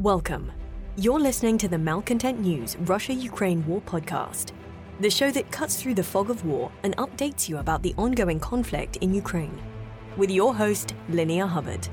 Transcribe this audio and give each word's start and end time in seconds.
Welcome. 0.00 0.50
You're 0.96 1.20
listening 1.20 1.58
to 1.58 1.68
the 1.68 1.76
Malcontent 1.76 2.40
News 2.40 2.74
Russia 2.78 3.12
Ukraine 3.12 3.66
War 3.66 3.82
Podcast, 3.82 4.52
the 4.98 5.10
show 5.10 5.30
that 5.32 5.50
cuts 5.50 5.76
through 5.76 5.92
the 5.92 6.02
fog 6.02 6.30
of 6.30 6.42
war 6.42 6.72
and 6.84 6.96
updates 6.96 7.50
you 7.50 7.58
about 7.58 7.82
the 7.82 7.94
ongoing 7.98 8.40
conflict 8.40 8.96
in 9.02 9.12
Ukraine. 9.12 9.60
With 10.16 10.30
your 10.30 10.54
host, 10.54 10.94
Linnea 11.10 11.46
Hubbard. 11.46 11.86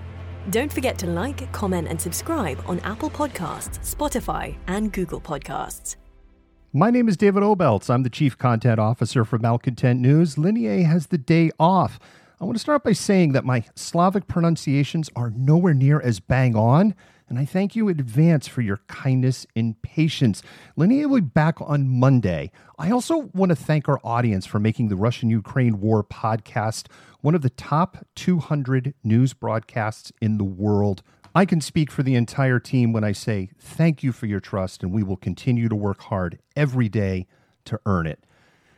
Don't 0.52 0.72
forget 0.72 0.98
to 1.00 1.08
like, 1.08 1.52
comment, 1.52 1.90
and 1.90 2.00
subscribe 2.00 2.64
on 2.66 2.80
Apple 2.80 3.10
Podcasts, 3.10 3.78
Spotify, 3.80 4.56
and 4.68 4.94
Google 4.94 5.20
Podcasts. 5.20 5.98
My 6.72 6.90
name 6.90 7.10
is 7.10 7.18
David 7.18 7.44
Obelcz. 7.44 7.90
I'm 7.90 8.04
the 8.04 8.10
Chief 8.10 8.38
Content 8.38 8.80
Officer 8.80 9.26
for 9.26 9.38
Malcontent 9.38 10.00
News. 10.00 10.36
Linnea 10.36 10.86
has 10.86 11.08
the 11.08 11.18
day 11.18 11.52
off. 11.60 12.00
I 12.40 12.46
want 12.46 12.56
to 12.56 12.62
start 12.62 12.86
by 12.86 12.94
saying 12.94 13.34
that 13.34 13.44
my 13.44 13.66
Slavic 13.76 14.28
pronunciations 14.28 15.10
are 15.14 15.32
nowhere 15.32 15.74
near 15.74 16.00
as 16.00 16.22
bang 16.22 16.56
on 16.56 16.96
and 17.30 17.38
I 17.38 17.46
thank 17.46 17.76
you 17.76 17.90
in 17.90 18.00
advance 18.00 18.48
for 18.48 18.62
your 18.62 18.78
kindness 18.88 19.46
and 19.56 19.82
patience. 19.82 20.42
Linnea 20.78 21.08
will 21.08 21.22
be 21.22 21.28
back 21.28 21.60
on 21.60 21.88
Monday. 21.88 22.52
I 22.80 22.92
also 22.92 23.30
want 23.34 23.50
to 23.50 23.56
thank 23.56 23.90
our 23.90 24.00
audience 24.04 24.46
for 24.46 24.60
making 24.60 24.88
the 24.88 24.96
Russian 24.96 25.30
Ukraine 25.30 25.82
War 25.82 26.04
podcast 26.04 26.88
one 27.22 27.36
of 27.36 27.42
the 27.42 27.50
top 27.50 28.06
200 28.16 28.94
news 29.04 29.34
broadcasts 29.34 30.12
in 30.22 30.38
the 30.38 30.44
world. 30.44 31.04
I 31.36 31.46
can 31.46 31.62
speak 31.62 31.92
for 31.92 32.02
the 32.02 32.16
entire 32.16 32.60
team 32.60 32.94
when 32.94 33.04
I 33.04 33.12
say 33.12 33.50
thank 33.60 34.04
you 34.04 34.12
for 34.12 34.26
your 34.26 34.40
trust, 34.40 34.82
and 34.82 34.94
we 34.94 35.04
will 35.04 35.18
continue 35.18 35.68
to 35.70 35.76
work 35.76 36.02
hard 36.04 36.40
every 36.56 36.90
day 36.90 37.28
to 37.66 37.80
earn 37.86 38.08
it. 38.08 38.24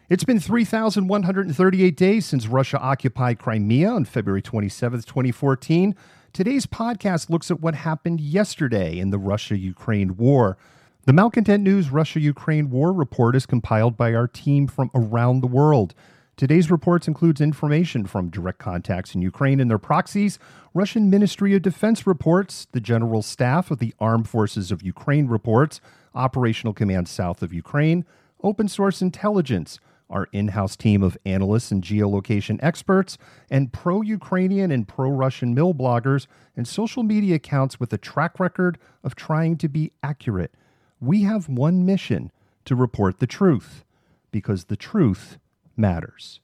It's 0.10 0.24
been 0.24 0.40
3,138 0.40 1.96
days 1.96 2.26
since 2.26 2.48
Russia 2.48 2.80
occupied 2.80 3.38
Crimea 3.38 3.92
on 3.92 4.06
February 4.06 4.42
27, 4.42 5.04
2014. 5.04 5.96
Today's 6.32 6.68
podcast 6.68 7.30
looks 7.30 7.50
at 7.50 7.60
what 7.60 7.74
happened 7.74 8.22
yesterday 8.22 9.00
in 9.00 9.10
the 9.10 9.18
Russia 9.18 9.58
Ukraine 9.58 10.16
war. 10.16 10.58
The 11.06 11.14
Malcontent 11.14 11.64
News 11.64 11.90
Russia 11.90 12.20
Ukraine 12.20 12.70
War 12.70 12.94
Report 12.94 13.36
is 13.36 13.48
compiled 13.48 13.98
by 13.98 14.14
our 14.14 14.28
team 14.28 14.68
from 14.68 14.92
around 14.94 15.42
the 15.42 15.48
world. 15.48 15.96
Today's 16.38 16.70
reports 16.70 17.08
includes 17.08 17.42
information 17.42 18.06
from 18.06 18.30
direct 18.30 18.60
contacts 18.60 19.16
in 19.16 19.22
Ukraine 19.22 19.60
and 19.60 19.70
their 19.72 19.80
proxies, 19.80 20.38
Russian 20.74 21.10
Ministry 21.10 21.56
of 21.56 21.64
Defense 21.64 22.06
reports, 22.06 22.68
the 22.74 22.80
General 22.80 23.24
Staff 23.24 23.72
of 23.72 23.80
the 23.80 23.96
Armed 24.00 24.30
Forces 24.30 24.72
of 24.72 24.84
Ukraine 24.84 25.28
reports, 25.28 25.82
Operational 26.14 26.74
Command 26.74 27.08
South 27.08 27.42
of 27.42 27.54
Ukraine, 27.54 28.06
open 28.44 28.68
source 28.68 29.02
intelligence, 29.02 29.80
our 30.10 30.28
in 30.32 30.50
house 30.50 30.76
team 30.76 31.04
of 31.04 31.18
analysts 31.26 31.72
and 31.72 31.84
geolocation 31.84 32.60
experts, 32.62 33.18
and 33.50 33.72
pro 33.72 34.02
Ukrainian 34.02 34.72
and 34.72 34.88
pro 34.88 35.10
Russian 35.10 35.54
mill 35.54 35.74
bloggers 35.74 36.28
and 36.56 36.68
social 36.68 37.04
media 37.04 37.36
accounts 37.36 37.80
with 37.80 37.94
a 37.94 37.98
track 37.98 38.40
record 38.40 38.78
of 39.04 39.16
trying 39.16 39.58
to 39.58 39.68
be 39.68 39.92
accurate. 40.02 40.54
We 41.00 41.22
have 41.24 41.48
one 41.48 41.86
mission 41.86 42.32
to 42.66 42.76
report 42.76 43.20
the 43.20 43.28
truth, 43.28 43.84
because 44.32 44.66
the 44.66 44.76
truth 44.76 45.38
matters. 45.76 46.40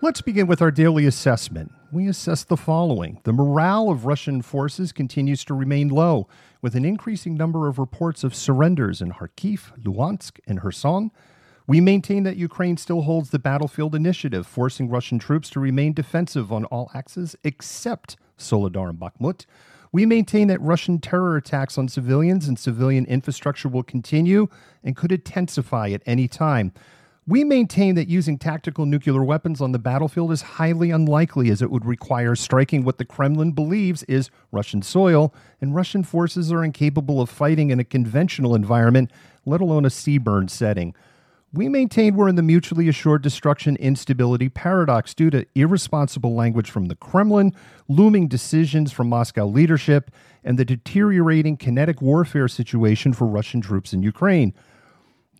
Let's 0.00 0.20
begin 0.20 0.46
with 0.46 0.60
our 0.60 0.70
daily 0.70 1.06
assessment. 1.06 1.72
We 1.90 2.08
assess 2.08 2.44
the 2.44 2.58
following 2.58 3.20
The 3.24 3.32
morale 3.32 3.88
of 3.88 4.04
Russian 4.04 4.42
forces 4.42 4.92
continues 4.92 5.44
to 5.46 5.54
remain 5.54 5.88
low, 5.88 6.28
with 6.64 6.74
an 6.74 6.84
increasing 6.86 7.34
number 7.34 7.68
of 7.68 7.78
reports 7.78 8.24
of 8.24 8.34
surrenders 8.34 9.02
in 9.02 9.12
Kharkiv, 9.12 9.78
Luhansk, 9.82 10.40
and 10.46 10.62
Kherson. 10.62 11.10
We 11.66 11.78
maintain 11.78 12.22
that 12.22 12.38
Ukraine 12.38 12.78
still 12.78 13.02
holds 13.02 13.28
the 13.28 13.38
battlefield 13.38 13.94
initiative, 13.94 14.46
forcing 14.46 14.88
Russian 14.88 15.18
troops 15.18 15.50
to 15.50 15.60
remain 15.60 15.92
defensive 15.92 16.50
on 16.50 16.64
all 16.64 16.90
axes 16.94 17.36
except 17.44 18.16
Soledar 18.38 18.88
and 18.88 18.98
Bakhmut. 18.98 19.44
We 19.92 20.06
maintain 20.06 20.48
that 20.48 20.60
Russian 20.62 21.00
terror 21.00 21.36
attacks 21.36 21.76
on 21.76 21.88
civilians 21.88 22.48
and 22.48 22.58
civilian 22.58 23.04
infrastructure 23.04 23.68
will 23.68 23.82
continue 23.82 24.48
and 24.82 24.96
could 24.96 25.12
intensify 25.12 25.90
at 25.90 26.00
any 26.06 26.28
time. 26.28 26.72
We 27.26 27.42
maintain 27.42 27.94
that 27.94 28.06
using 28.06 28.36
tactical 28.36 28.84
nuclear 28.84 29.24
weapons 29.24 29.62
on 29.62 29.72
the 29.72 29.78
battlefield 29.78 30.30
is 30.30 30.42
highly 30.42 30.90
unlikely, 30.90 31.48
as 31.48 31.62
it 31.62 31.70
would 31.70 31.86
require 31.86 32.36
striking 32.36 32.84
what 32.84 32.98
the 32.98 33.06
Kremlin 33.06 33.52
believes 33.52 34.02
is 34.02 34.28
Russian 34.52 34.82
soil, 34.82 35.32
and 35.58 35.74
Russian 35.74 36.02
forces 36.02 36.52
are 36.52 36.62
incapable 36.62 37.22
of 37.22 37.30
fighting 37.30 37.70
in 37.70 37.80
a 37.80 37.84
conventional 37.84 38.54
environment, 38.54 39.10
let 39.46 39.62
alone 39.62 39.86
a 39.86 39.88
CBRN 39.88 40.50
setting. 40.50 40.94
We 41.50 41.70
maintain 41.70 42.14
we're 42.14 42.28
in 42.28 42.34
the 42.34 42.42
mutually 42.42 42.88
assured 42.88 43.22
destruction 43.22 43.76
instability 43.76 44.50
paradox 44.50 45.14
due 45.14 45.30
to 45.30 45.46
irresponsible 45.54 46.34
language 46.34 46.70
from 46.70 46.86
the 46.86 46.96
Kremlin, 46.96 47.54
looming 47.88 48.28
decisions 48.28 48.92
from 48.92 49.08
Moscow 49.08 49.46
leadership, 49.46 50.10
and 50.42 50.58
the 50.58 50.64
deteriorating 50.66 51.56
kinetic 51.56 52.02
warfare 52.02 52.48
situation 52.48 53.14
for 53.14 53.26
Russian 53.26 53.62
troops 53.62 53.94
in 53.94 54.02
Ukraine. 54.02 54.52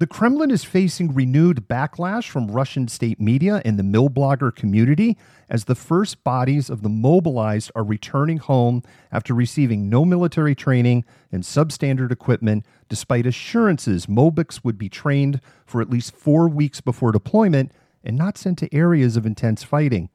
The 0.01 0.09
Kremlin 0.09 0.51
is 0.51 0.65
facing 0.65 1.15
renewed 1.15 1.69
backlash 1.69 2.29
from 2.29 2.51
Russian 2.51 2.89
state 2.89 3.21
media 3.21 3.63
and 3.65 3.79
the 3.79 3.85
mill 3.85 4.11
blogger 4.11 4.53
community 4.53 5.17
as 5.49 5.65
the 5.65 5.77
first 5.77 6.25
bodies 6.25 6.69
of 6.69 6.83
the 6.83 6.89
mobilized 6.89 7.71
are 7.77 7.85
returning 7.85 8.39
home 8.39 8.83
after 9.13 9.33
receiving 9.33 9.89
no 9.89 10.05
military 10.05 10.57
training 10.57 11.05
and 11.31 11.45
substandard 11.45 12.11
equipment, 12.11 12.67
despite 12.89 13.25
assurances 13.25 14.07
Mobiks 14.07 14.65
would 14.65 14.79
be 14.79 14.89
trained 14.89 15.41
for 15.65 15.81
at 15.81 15.91
least 15.91 16.17
four 16.17 16.49
weeks 16.49 16.81
before 16.81 17.13
deployment 17.13 17.71
and 18.03 18.17
not 18.17 18.37
sent 18.37 18.59
to 18.59 18.75
areas 18.75 19.17
of 19.17 19.25
intense 19.25 19.63
fighting. 19.63 20.09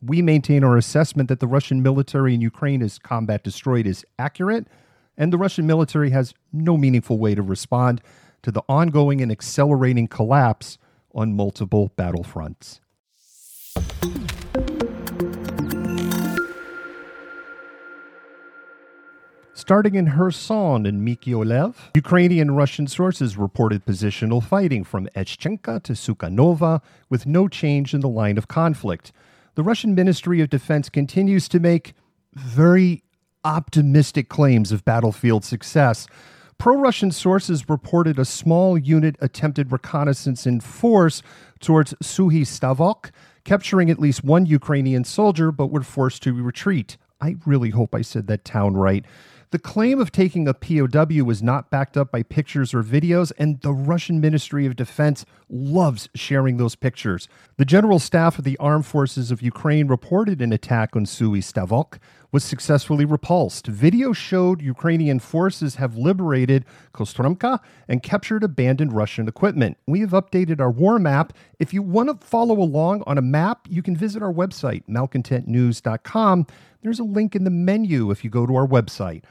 We 0.00 0.22
maintain 0.22 0.64
our 0.64 0.78
assessment 0.78 1.28
that 1.28 1.40
the 1.40 1.46
Russian 1.46 1.82
military 1.82 2.32
in 2.32 2.40
Ukraine 2.40 2.80
is 2.80 2.98
combat 2.98 3.44
destroyed 3.44 3.86
is 3.86 4.06
accurate, 4.18 4.68
and 5.18 5.30
the 5.30 5.38
Russian 5.38 5.66
military 5.66 6.10
has 6.10 6.32
no 6.50 6.78
meaningful 6.78 7.18
way 7.18 7.34
to 7.34 7.42
respond 7.42 8.00
to 8.42 8.50
the 8.50 8.62
ongoing 8.68 9.20
and 9.20 9.30
accelerating 9.30 10.08
collapse 10.08 10.78
on 11.14 11.34
multiple 11.34 11.92
battlefronts. 11.96 12.80
Starting 19.54 19.96
in 19.96 20.12
Kherson 20.12 20.86
and 20.86 21.06
Mykolaiv, 21.06 21.74
Ukrainian 21.94 22.52
Russian 22.52 22.86
sources 22.86 23.36
reported 23.36 23.84
positional 23.84 24.42
fighting 24.42 24.82
from 24.84 25.08
Echchenka 25.16 25.82
to 25.82 25.92
Sukhanova 25.92 26.80
with 27.10 27.26
no 27.26 27.48
change 27.48 27.92
in 27.92 28.00
the 28.00 28.08
line 28.08 28.38
of 28.38 28.48
conflict. 28.48 29.12
The 29.56 29.62
Russian 29.62 29.94
Ministry 29.94 30.40
of 30.40 30.48
Defense 30.48 30.88
continues 30.88 31.48
to 31.48 31.60
make 31.60 31.92
very 32.32 33.02
optimistic 33.44 34.28
claims 34.28 34.72
of 34.72 34.84
battlefield 34.84 35.44
success. 35.44 36.06
Pro 36.58 36.76
Russian 36.76 37.12
sources 37.12 37.68
reported 37.68 38.18
a 38.18 38.24
small 38.24 38.76
unit 38.76 39.14
attempted 39.20 39.70
reconnaissance 39.70 40.44
in 40.44 40.58
force 40.58 41.22
towards 41.60 41.94
Suhy 42.02 42.40
Stavok, 42.40 43.12
capturing 43.44 43.90
at 43.90 44.00
least 44.00 44.24
one 44.24 44.44
Ukrainian 44.44 45.04
soldier, 45.04 45.52
but 45.52 45.68
were 45.68 45.82
forced 45.84 46.24
to 46.24 46.32
retreat. 46.32 46.96
I 47.20 47.36
really 47.46 47.70
hope 47.70 47.94
I 47.94 48.02
said 48.02 48.26
that 48.26 48.44
town 48.44 48.76
right. 48.76 49.04
The 49.50 49.58
claim 49.58 49.98
of 50.00 50.12
taking 50.12 50.46
a 50.46 50.52
POW 50.52 51.24
was 51.24 51.42
not 51.42 51.70
backed 51.70 51.96
up 51.96 52.12
by 52.12 52.22
pictures 52.22 52.74
or 52.74 52.82
videos, 52.82 53.32
and 53.38 53.60
the 53.62 53.72
Russian 53.72 54.20
Ministry 54.20 54.66
of 54.66 54.76
Defense 54.76 55.24
loves 55.48 56.08
sharing 56.14 56.58
those 56.58 56.74
pictures. 56.74 57.28
The 57.56 57.64
General 57.64 57.98
Staff 57.98 58.38
of 58.38 58.44
the 58.44 58.58
Armed 58.58 58.84
Forces 58.84 59.30
of 59.30 59.40
Ukraine 59.40 59.86
reported 59.86 60.42
an 60.42 60.52
attack 60.52 60.94
on 60.94 61.06
Suhy 61.06 61.38
Stavok 61.38 61.98
was 62.30 62.44
successfully 62.44 63.04
repulsed. 63.04 63.66
Video 63.66 64.12
showed 64.12 64.60
Ukrainian 64.60 65.18
forces 65.18 65.76
have 65.76 65.96
liberated 65.96 66.64
Kostromka 66.92 67.60
and 67.88 68.02
captured 68.02 68.44
abandoned 68.44 68.92
Russian 68.92 69.28
equipment. 69.28 69.78
We 69.86 70.00
have 70.00 70.10
updated 70.10 70.60
our 70.60 70.70
war 70.70 70.98
map. 70.98 71.32
If 71.58 71.72
you 71.72 71.82
want 71.82 72.20
to 72.20 72.26
follow 72.26 72.60
along 72.60 73.02
on 73.06 73.18
a 73.18 73.22
map, 73.22 73.66
you 73.68 73.82
can 73.82 73.96
visit 73.96 74.22
our 74.22 74.32
website, 74.32 74.82
malcontentnews.com. 74.88 76.46
There's 76.82 77.00
a 77.00 77.04
link 77.04 77.34
in 77.34 77.44
the 77.44 77.50
menu 77.50 78.10
if 78.10 78.24
you 78.24 78.30
go 78.30 78.46
to 78.46 78.54
our 78.56 78.66
website. 78.66 79.24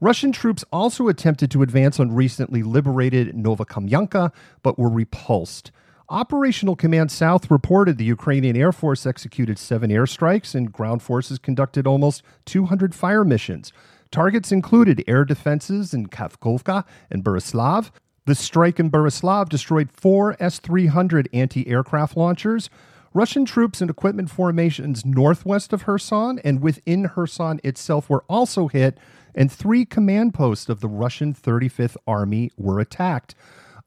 Russian 0.00 0.30
troops 0.30 0.64
also 0.72 1.08
attempted 1.08 1.50
to 1.50 1.62
advance 1.62 1.98
on 1.98 2.14
recently 2.14 2.62
liberated 2.62 3.34
Novokamyanka, 3.34 4.32
but 4.62 4.78
were 4.78 4.88
repulsed. 4.88 5.72
Operational 6.10 6.74
Command 6.74 7.10
South 7.10 7.50
reported 7.50 7.98
the 7.98 8.04
Ukrainian 8.04 8.56
Air 8.56 8.72
Force 8.72 9.04
executed 9.04 9.58
seven 9.58 9.90
airstrikes 9.90 10.54
and 10.54 10.72
ground 10.72 11.02
forces 11.02 11.38
conducted 11.38 11.86
almost 11.86 12.22
200 12.46 12.94
fire 12.94 13.26
missions. 13.26 13.74
Targets 14.10 14.50
included 14.50 15.04
air 15.06 15.26
defenses 15.26 15.92
in 15.92 16.06
Kakhovka 16.06 16.84
and 17.10 17.22
Berislav. 17.22 17.90
The 18.24 18.34
strike 18.34 18.80
in 18.80 18.90
Berislav 18.90 19.50
destroyed 19.50 19.90
four 19.92 20.34
S 20.40 20.58
300 20.60 21.28
anti 21.34 21.68
aircraft 21.68 22.16
launchers. 22.16 22.70
Russian 23.12 23.44
troops 23.44 23.82
and 23.82 23.90
equipment 23.90 24.30
formations 24.30 25.04
northwest 25.04 25.74
of 25.74 25.84
Kherson 25.84 26.38
and 26.42 26.62
within 26.62 27.06
Kherson 27.06 27.60
itself 27.62 28.08
were 28.08 28.24
also 28.28 28.68
hit, 28.68 28.96
and 29.34 29.52
three 29.52 29.84
command 29.84 30.32
posts 30.32 30.70
of 30.70 30.80
the 30.80 30.88
Russian 30.88 31.34
35th 31.34 31.98
Army 32.06 32.50
were 32.56 32.80
attacked. 32.80 33.34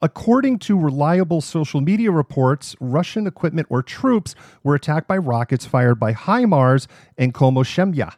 According 0.04 0.58
to 0.60 0.76
reliable 0.76 1.40
social 1.40 1.80
media 1.80 2.10
reports, 2.10 2.74
Russian 2.80 3.28
equipment 3.28 3.68
or 3.70 3.84
troops 3.84 4.34
were 4.64 4.74
attacked 4.74 5.06
by 5.06 5.16
rockets 5.16 5.64
fired 5.64 6.00
by 6.00 6.12
HIMARS 6.12 6.88
and 7.16 7.32
Komoshemya. 7.32 8.14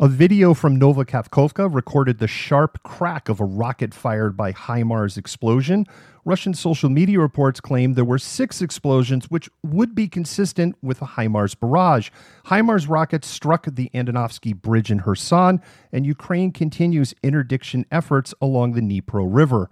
A 0.00 0.08
video 0.08 0.52
from 0.52 0.74
Nova 0.74 1.04
Kakhovka 1.04 1.72
recorded 1.72 2.18
the 2.18 2.26
sharp 2.26 2.82
crack 2.82 3.28
of 3.28 3.38
a 3.38 3.44
rocket 3.44 3.94
fired 3.94 4.36
by 4.36 4.50
HIMARS 4.52 5.16
explosion. 5.16 5.86
Russian 6.24 6.54
social 6.54 6.90
media 6.90 7.20
reports 7.20 7.60
claim 7.60 7.94
there 7.94 8.04
were 8.04 8.18
six 8.18 8.60
explosions, 8.60 9.30
which 9.30 9.48
would 9.62 9.94
be 9.94 10.08
consistent 10.08 10.74
with 10.82 11.00
a 11.02 11.06
HIMARS 11.06 11.54
barrage. 11.54 12.10
HIMARS 12.46 12.88
rockets 12.88 13.28
struck 13.28 13.66
the 13.66 13.92
Antonovsky 13.94 14.60
Bridge 14.60 14.90
in 14.90 15.02
Kherson, 15.02 15.60
and 15.92 16.04
Ukraine 16.04 16.50
continues 16.50 17.14
interdiction 17.22 17.86
efforts 17.92 18.34
along 18.42 18.72
the 18.72 18.80
Dnipro 18.80 19.24
River. 19.32 19.70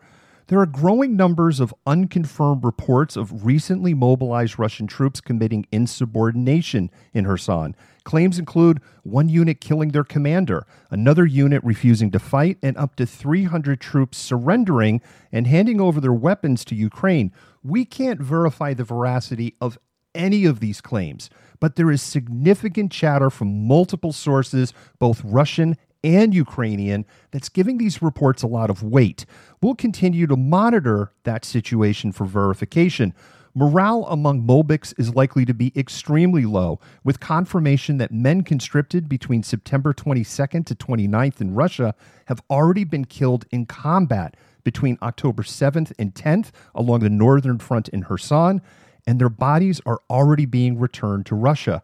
There 0.51 0.59
are 0.59 0.67
growing 0.67 1.15
numbers 1.15 1.61
of 1.61 1.73
unconfirmed 1.87 2.65
reports 2.65 3.17
of 3.17 3.47
recently 3.47 3.95
mobilized 3.95 4.59
Russian 4.59 4.89
troops 4.89 5.21
committing 5.21 5.65
insubordination 5.71 6.91
in 7.15 7.25
Kherson. 7.25 7.77
Claims 8.03 8.37
include 8.37 8.81
one 9.05 9.29
unit 9.29 9.61
killing 9.61 9.91
their 9.91 10.03
commander, 10.03 10.67
another 10.91 11.25
unit 11.25 11.63
refusing 11.63 12.11
to 12.11 12.19
fight, 12.19 12.59
and 12.65 12.77
up 12.77 12.97
to 12.97 13.07
300 13.07 13.81
troops 13.81 14.19
surrendering 14.19 15.01
and 15.31 15.47
handing 15.47 15.81
over 15.81 16.01
their 16.01 16.13
weapons 16.13 16.65
to 16.65 16.75
Ukraine. 16.75 17.31
We 17.63 17.85
can't 17.85 18.21
verify 18.21 18.75
the 18.75 18.83
veracity 18.83 19.55
of 19.61 19.79
any 20.17 20.47
of 20.47 20.59
these 20.59 20.81
claims, 20.81 21.31
but 21.61 21.77
there 21.77 21.93
is 21.93 22.03
significant 22.03 22.91
chatter 22.91 23.31
from 23.31 23.69
multiple 23.69 24.13
sources, 24.13 24.73
both 24.99 25.23
Russian 25.23 25.77
and 26.03 26.35
Ukrainian 26.35 27.05
that's 27.31 27.49
giving 27.49 27.79
these 27.79 28.03
reports 28.03 28.43
a 28.43 28.47
lot 28.47 28.71
of 28.71 28.83
weight. 28.83 29.27
We'll 29.61 29.75
continue 29.75 30.27
to 30.27 30.37
monitor 30.37 31.13
that 31.25 31.45
situation 31.45 32.13
for 32.13 32.25
verification. 32.25 33.15
Morale 33.55 34.07
among 34.09 34.47
Molbiks 34.47 34.95
is 34.97 35.15
likely 35.15 35.45
to 35.45 35.53
be 35.53 35.73
extremely 35.75 36.45
low, 36.45 36.79
with 37.03 37.19
confirmation 37.19 37.99
that 37.99 38.13
men 38.13 38.43
conscripted 38.43 39.09
between 39.09 39.43
September 39.43 39.93
22nd 39.93 40.65
to 40.67 40.75
29th 40.75 41.41
in 41.41 41.55
Russia 41.55 41.95
have 42.27 42.41
already 42.49 42.85
been 42.85 43.05
killed 43.05 43.47
in 43.51 43.67
combat 43.67 44.37
between 44.63 44.99
October 45.03 45.43
7th 45.43 45.93
and 45.99 46.15
10th 46.15 46.51
along 46.77 47.01
the 47.01 47.11
northern 47.11 47.59
front 47.59 47.89
in 47.89 48.05
Kherson, 48.05 48.63
and 49.05 49.21
their 49.21 49.29
bodies 49.29 49.81
are 49.85 50.01
already 50.09 50.47
being 50.47 50.79
returned 50.79 51.27
to 51.27 51.35
Russia. 51.35 51.83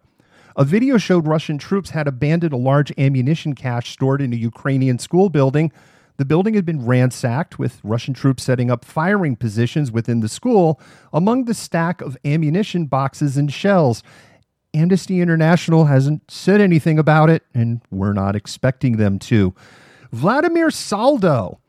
A 0.58 0.64
video 0.64 0.97
showed 0.97 1.26
Russian 1.26 1.58
troops 1.58 1.91
had 1.91 2.08
abandoned 2.08 2.55
a 2.55 2.56
large 2.56 2.91
ammunition 2.97 3.55
cache 3.55 3.91
stored 3.91 4.23
in 4.23 4.32
a 4.32 4.37
Ukrainian 4.37 4.99
school 4.99 5.29
building. 5.29 5.70
The 6.17 6.25
building 6.25 6.55
had 6.55 6.64
been 6.64 6.87
ransacked, 6.87 7.58
with 7.58 7.79
Russian 7.85 8.14
troops 8.14 8.44
setting 8.44 8.70
up 8.70 8.82
firing 8.82 9.37
positions 9.37 9.93
within 9.93 10.20
the 10.20 10.31
school 10.31 10.81
among 11.12 11.44
the 11.44 11.53
stack 11.53 12.00
of 12.00 12.17
ammunition 12.25 12.87
boxes 12.87 13.37
and 13.37 13.53
shells. 13.53 14.03
Amnesty 14.73 15.20
International 15.20 15.85
hasn't 15.85 16.31
said 16.31 16.62
anything 16.62 16.99
about 16.99 17.29
it, 17.29 17.43
and 17.53 17.82
we're 17.91 18.14
not 18.14 18.35
expecting 18.35 18.97
them 18.97 19.19
to. 19.19 19.55
Vladimir 20.11 20.70
Saldo, 20.70 21.61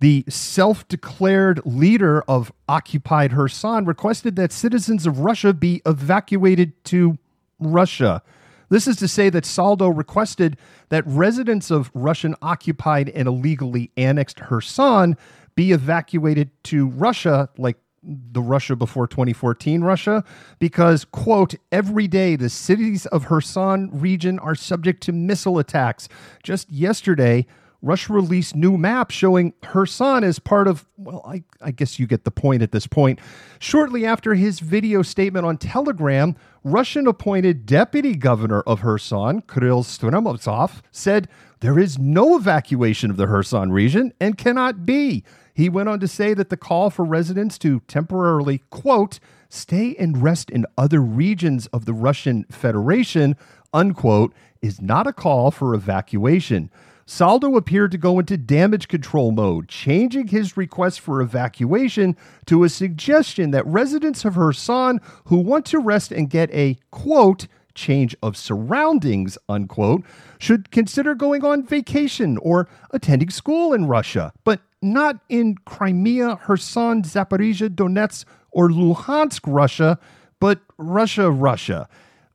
the 0.00 0.24
self 0.30 0.88
declared 0.88 1.60
leader 1.66 2.22
of 2.22 2.50
occupied 2.70 3.32
Kherson, 3.32 3.84
requested 3.84 4.36
that 4.36 4.50
citizens 4.50 5.06
of 5.06 5.20
Russia 5.20 5.52
be 5.52 5.82
evacuated 5.84 6.82
to 6.86 7.18
Russia. 7.60 8.22
This 8.70 8.86
is 8.86 8.96
to 8.96 9.08
say 9.08 9.30
that 9.30 9.44
Saldo 9.44 9.88
requested 9.88 10.56
that 10.90 11.06
residents 11.06 11.70
of 11.70 11.90
Russian 11.92 12.34
occupied 12.40 13.08
and 13.10 13.26
illegally 13.26 13.90
annexed 13.96 14.40
Kherson 14.40 15.16
be 15.56 15.72
evacuated 15.72 16.50
to 16.64 16.86
Russia, 16.86 17.48
like 17.58 17.76
the 18.02 18.40
Russia 18.40 18.76
before 18.76 19.06
2014 19.06 19.82
Russia, 19.82 20.24
because, 20.58 21.04
quote, 21.04 21.54
every 21.70 22.08
day 22.08 22.36
the 22.36 22.48
cities 22.48 23.06
of 23.06 23.26
Kherson 23.26 23.90
region 23.92 24.38
are 24.38 24.54
subject 24.54 25.02
to 25.02 25.12
missile 25.12 25.58
attacks. 25.58 26.08
Just 26.42 26.70
yesterday, 26.70 27.46
Russia 27.82 28.12
released 28.12 28.54
new 28.54 28.76
maps 28.76 29.14
showing 29.14 29.52
Kherson 29.62 30.22
as 30.22 30.38
part 30.38 30.68
of, 30.68 30.86
well, 30.96 31.22
I, 31.26 31.42
I, 31.62 31.70
guess 31.70 31.98
you 31.98 32.06
get 32.06 32.24
the 32.24 32.30
point 32.30 32.62
at 32.62 32.72
this 32.72 32.86
point. 32.86 33.18
Shortly 33.58 34.04
after 34.04 34.34
his 34.34 34.60
video 34.60 35.00
statement 35.02 35.46
on 35.46 35.56
Telegram, 35.56 36.36
Russian 36.62 37.06
appointed 37.06 37.64
deputy 37.64 38.14
governor 38.14 38.60
of 38.62 38.82
Kherson, 38.82 39.42
Kirill 39.42 39.82
Stremousov, 39.82 40.82
said 40.90 41.28
there 41.60 41.78
is 41.78 41.98
no 41.98 42.36
evacuation 42.36 43.10
of 43.10 43.16
the 43.16 43.26
Kherson 43.26 43.72
region 43.72 44.12
and 44.20 44.36
cannot 44.36 44.84
be. 44.84 45.24
He 45.54 45.68
went 45.68 45.88
on 45.88 46.00
to 46.00 46.08
say 46.08 46.34
that 46.34 46.50
the 46.50 46.56
call 46.56 46.90
for 46.90 47.04
residents 47.04 47.58
to 47.58 47.80
temporarily, 47.80 48.62
quote, 48.70 49.20
stay 49.48 49.96
and 49.98 50.22
rest 50.22 50.50
in 50.50 50.64
other 50.78 51.00
regions 51.00 51.66
of 51.68 51.84
the 51.84 51.92
Russian 51.92 52.44
Federation, 52.44 53.36
unquote, 53.72 54.34
is 54.62 54.80
not 54.80 55.06
a 55.06 55.12
call 55.12 55.50
for 55.50 55.74
evacuation. 55.74 56.70
Saldo 57.10 57.56
appeared 57.56 57.90
to 57.90 57.98
go 57.98 58.20
into 58.20 58.36
damage 58.36 58.86
control 58.86 59.32
mode, 59.32 59.66
changing 59.66 60.28
his 60.28 60.56
request 60.56 61.00
for 61.00 61.20
evacuation 61.20 62.16
to 62.46 62.62
a 62.62 62.68
suggestion 62.68 63.50
that 63.50 63.66
residents 63.66 64.24
of 64.24 64.36
Kherson 64.36 65.00
who 65.24 65.38
want 65.38 65.66
to 65.66 65.80
rest 65.80 66.12
and 66.12 66.30
get 66.30 66.54
a 66.54 66.78
quote 66.92 67.48
change 67.74 68.14
of 68.22 68.36
surroundings 68.36 69.36
unquote 69.48 70.04
should 70.38 70.70
consider 70.70 71.16
going 71.16 71.44
on 71.44 71.64
vacation 71.64 72.38
or 72.38 72.68
attending 72.92 73.30
school 73.30 73.72
in 73.72 73.86
Russia, 73.86 74.32
but 74.44 74.60
not 74.80 75.18
in 75.28 75.56
Crimea, 75.64 76.36
Kherson, 76.36 77.02
Zaporizhia, 77.02 77.70
Donetsk, 77.70 78.24
or 78.52 78.68
Luhansk, 78.68 79.40
Russia, 79.46 79.98
but 80.38 80.60
Russia, 80.78 81.28
Russia. 81.28 81.88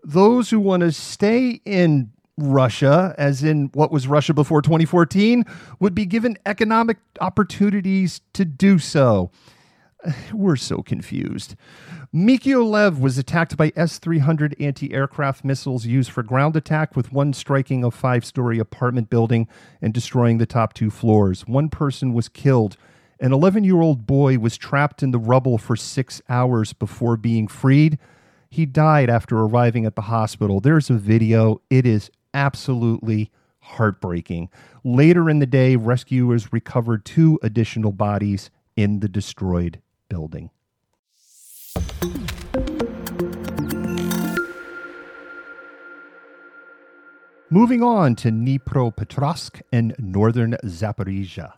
Those 0.03 0.49
who 0.49 0.59
want 0.59 0.81
to 0.81 0.91
stay 0.91 1.61
in 1.63 2.11
Russia, 2.37 3.15
as 3.17 3.43
in 3.43 3.69
what 3.73 3.91
was 3.91 4.07
Russia 4.07 4.33
before 4.33 4.61
2014, 4.61 5.45
would 5.79 5.95
be 5.95 6.05
given 6.05 6.37
economic 6.45 6.97
opportunities 7.21 8.21
to 8.33 8.43
do 8.43 8.77
so. 8.77 9.31
We're 10.33 10.57
so 10.57 10.81
confused. 10.81 11.55
Mykolaiv 12.13 12.99
was 12.99 13.17
attacked 13.17 13.57
by 13.57 13.71
S 13.75 13.99
300 13.99 14.55
anti 14.59 14.93
aircraft 14.93 15.43
missiles 15.43 15.85
used 15.85 16.11
for 16.11 16.23
ground 16.23 16.55
attack, 16.55 16.95
with 16.95 17.11
one 17.11 17.33
striking 17.33 17.83
a 17.83 17.91
five 17.91 18.25
story 18.25 18.59
apartment 18.59 19.09
building 19.09 19.47
and 19.81 19.93
destroying 19.93 20.37
the 20.37 20.45
top 20.45 20.73
two 20.73 20.89
floors. 20.89 21.47
One 21.47 21.69
person 21.69 22.13
was 22.13 22.29
killed. 22.29 22.77
An 23.19 23.31
11 23.31 23.63
year 23.63 23.81
old 23.81 24.05
boy 24.05 24.39
was 24.39 24.57
trapped 24.57 25.01
in 25.01 25.11
the 25.11 25.19
rubble 25.19 25.57
for 25.57 25.75
six 25.75 26.21
hours 26.27 26.73
before 26.73 27.15
being 27.15 27.47
freed. 27.47 27.97
He 28.49 28.65
died 28.65 29.09
after 29.09 29.37
arriving 29.39 29.85
at 29.85 29.95
the 29.95 30.03
hospital. 30.03 30.59
There's 30.59 30.89
a 30.89 30.93
video. 30.93 31.61
It 31.69 31.85
is 31.85 32.09
absolutely 32.35 33.31
heartbreaking. 33.59 34.49
Later 34.83 35.29
in 35.29 35.39
the 35.39 35.47
day, 35.47 35.75
rescuers 35.75 36.53
recovered 36.53 37.03
two 37.05 37.39
additional 37.41 37.91
bodies 37.91 38.51
in 38.75 38.99
the 38.99 39.09
destroyed 39.09 39.81
building. 40.09 40.51
Moving 47.49 47.81
on 47.81 48.15
to 48.17 48.31
Dnipropetrovsk 48.31 49.61
and 49.71 49.95
northern 49.97 50.57
Zaporizhia. 50.65 51.53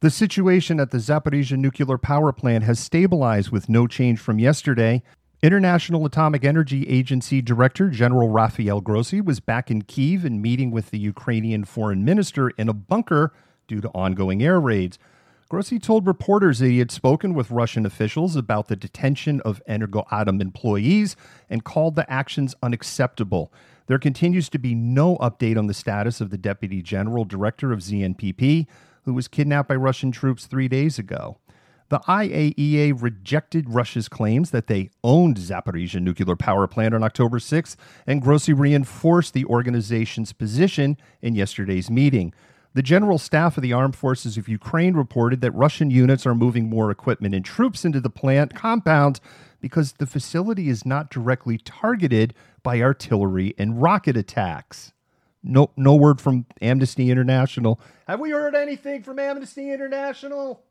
The 0.00 0.10
situation 0.10 0.80
at 0.80 0.92
the 0.92 0.98
Zaporizhia 0.98 1.58
nuclear 1.58 1.98
power 1.98 2.32
plant 2.32 2.64
has 2.64 2.80
stabilized 2.80 3.50
with 3.50 3.68
no 3.68 3.86
change 3.86 4.18
from 4.18 4.38
yesterday, 4.38 5.02
International 5.42 6.04
Atomic 6.04 6.44
Energy 6.44 6.86
Agency 6.86 7.40
Director 7.40 7.88
General 7.88 8.28
Rafael 8.28 8.82
Grossi 8.82 9.22
was 9.22 9.40
back 9.40 9.70
in 9.70 9.80
Kiev 9.80 10.22
and 10.22 10.42
meeting 10.42 10.70
with 10.70 10.90
the 10.90 10.98
Ukrainian 10.98 11.64
foreign 11.64 12.04
minister 12.04 12.50
in 12.50 12.68
a 12.68 12.74
bunker 12.74 13.32
due 13.66 13.80
to 13.80 13.88
ongoing 13.94 14.42
air 14.42 14.60
raids. 14.60 14.98
Grossi 15.48 15.78
told 15.78 16.06
reporters 16.06 16.58
that 16.58 16.68
he 16.68 16.78
had 16.78 16.90
spoken 16.90 17.32
with 17.32 17.50
Russian 17.50 17.86
officials 17.86 18.36
about 18.36 18.68
the 18.68 18.76
detention 18.76 19.40
of 19.40 19.62
Energoatom 19.66 20.42
employees 20.42 21.16
and 21.48 21.64
called 21.64 21.96
the 21.96 22.10
actions 22.12 22.54
unacceptable. 22.62 23.50
There 23.86 23.98
continues 23.98 24.50
to 24.50 24.58
be 24.58 24.74
no 24.74 25.16
update 25.16 25.56
on 25.56 25.68
the 25.68 25.74
status 25.74 26.20
of 26.20 26.28
the 26.28 26.38
deputy 26.38 26.82
general 26.82 27.24
director 27.24 27.72
of 27.72 27.80
ZNPP, 27.80 28.66
who 29.04 29.14
was 29.14 29.26
kidnapped 29.26 29.70
by 29.70 29.76
Russian 29.76 30.12
troops 30.12 30.44
three 30.44 30.68
days 30.68 30.98
ago. 30.98 31.38
The 31.90 31.98
IAEA 32.06 33.02
rejected 33.02 33.68
Russia's 33.68 34.08
claims 34.08 34.52
that 34.52 34.68
they 34.68 34.90
owned 35.02 35.38
Zaporizhia 35.38 36.00
nuclear 36.00 36.36
power 36.36 36.68
plant 36.68 36.94
on 36.94 37.02
October 37.02 37.40
6th, 37.40 37.74
and 38.06 38.22
Grossi 38.22 38.52
reinforced 38.52 39.34
the 39.34 39.44
organization's 39.46 40.32
position 40.32 40.96
in 41.20 41.34
yesterday's 41.34 41.90
meeting. 41.90 42.32
The 42.74 42.82
General 42.82 43.18
Staff 43.18 43.56
of 43.56 43.64
the 43.64 43.72
Armed 43.72 43.96
Forces 43.96 44.36
of 44.36 44.48
Ukraine 44.48 44.94
reported 44.94 45.40
that 45.40 45.50
Russian 45.50 45.90
units 45.90 46.24
are 46.26 46.34
moving 46.36 46.70
more 46.70 46.92
equipment 46.92 47.34
and 47.34 47.44
troops 47.44 47.84
into 47.84 48.00
the 48.00 48.08
plant 48.08 48.54
compound 48.54 49.18
because 49.60 49.94
the 49.94 50.06
facility 50.06 50.68
is 50.68 50.86
not 50.86 51.10
directly 51.10 51.58
targeted 51.58 52.34
by 52.62 52.80
artillery 52.80 53.52
and 53.58 53.82
rocket 53.82 54.16
attacks. 54.16 54.92
No, 55.42 55.72
no 55.76 55.96
word 55.96 56.20
from 56.20 56.46
Amnesty 56.62 57.10
International. 57.10 57.80
Have 58.06 58.20
we 58.20 58.30
heard 58.30 58.54
anything 58.54 59.02
from 59.02 59.18
Amnesty 59.18 59.72
International? 59.72 60.62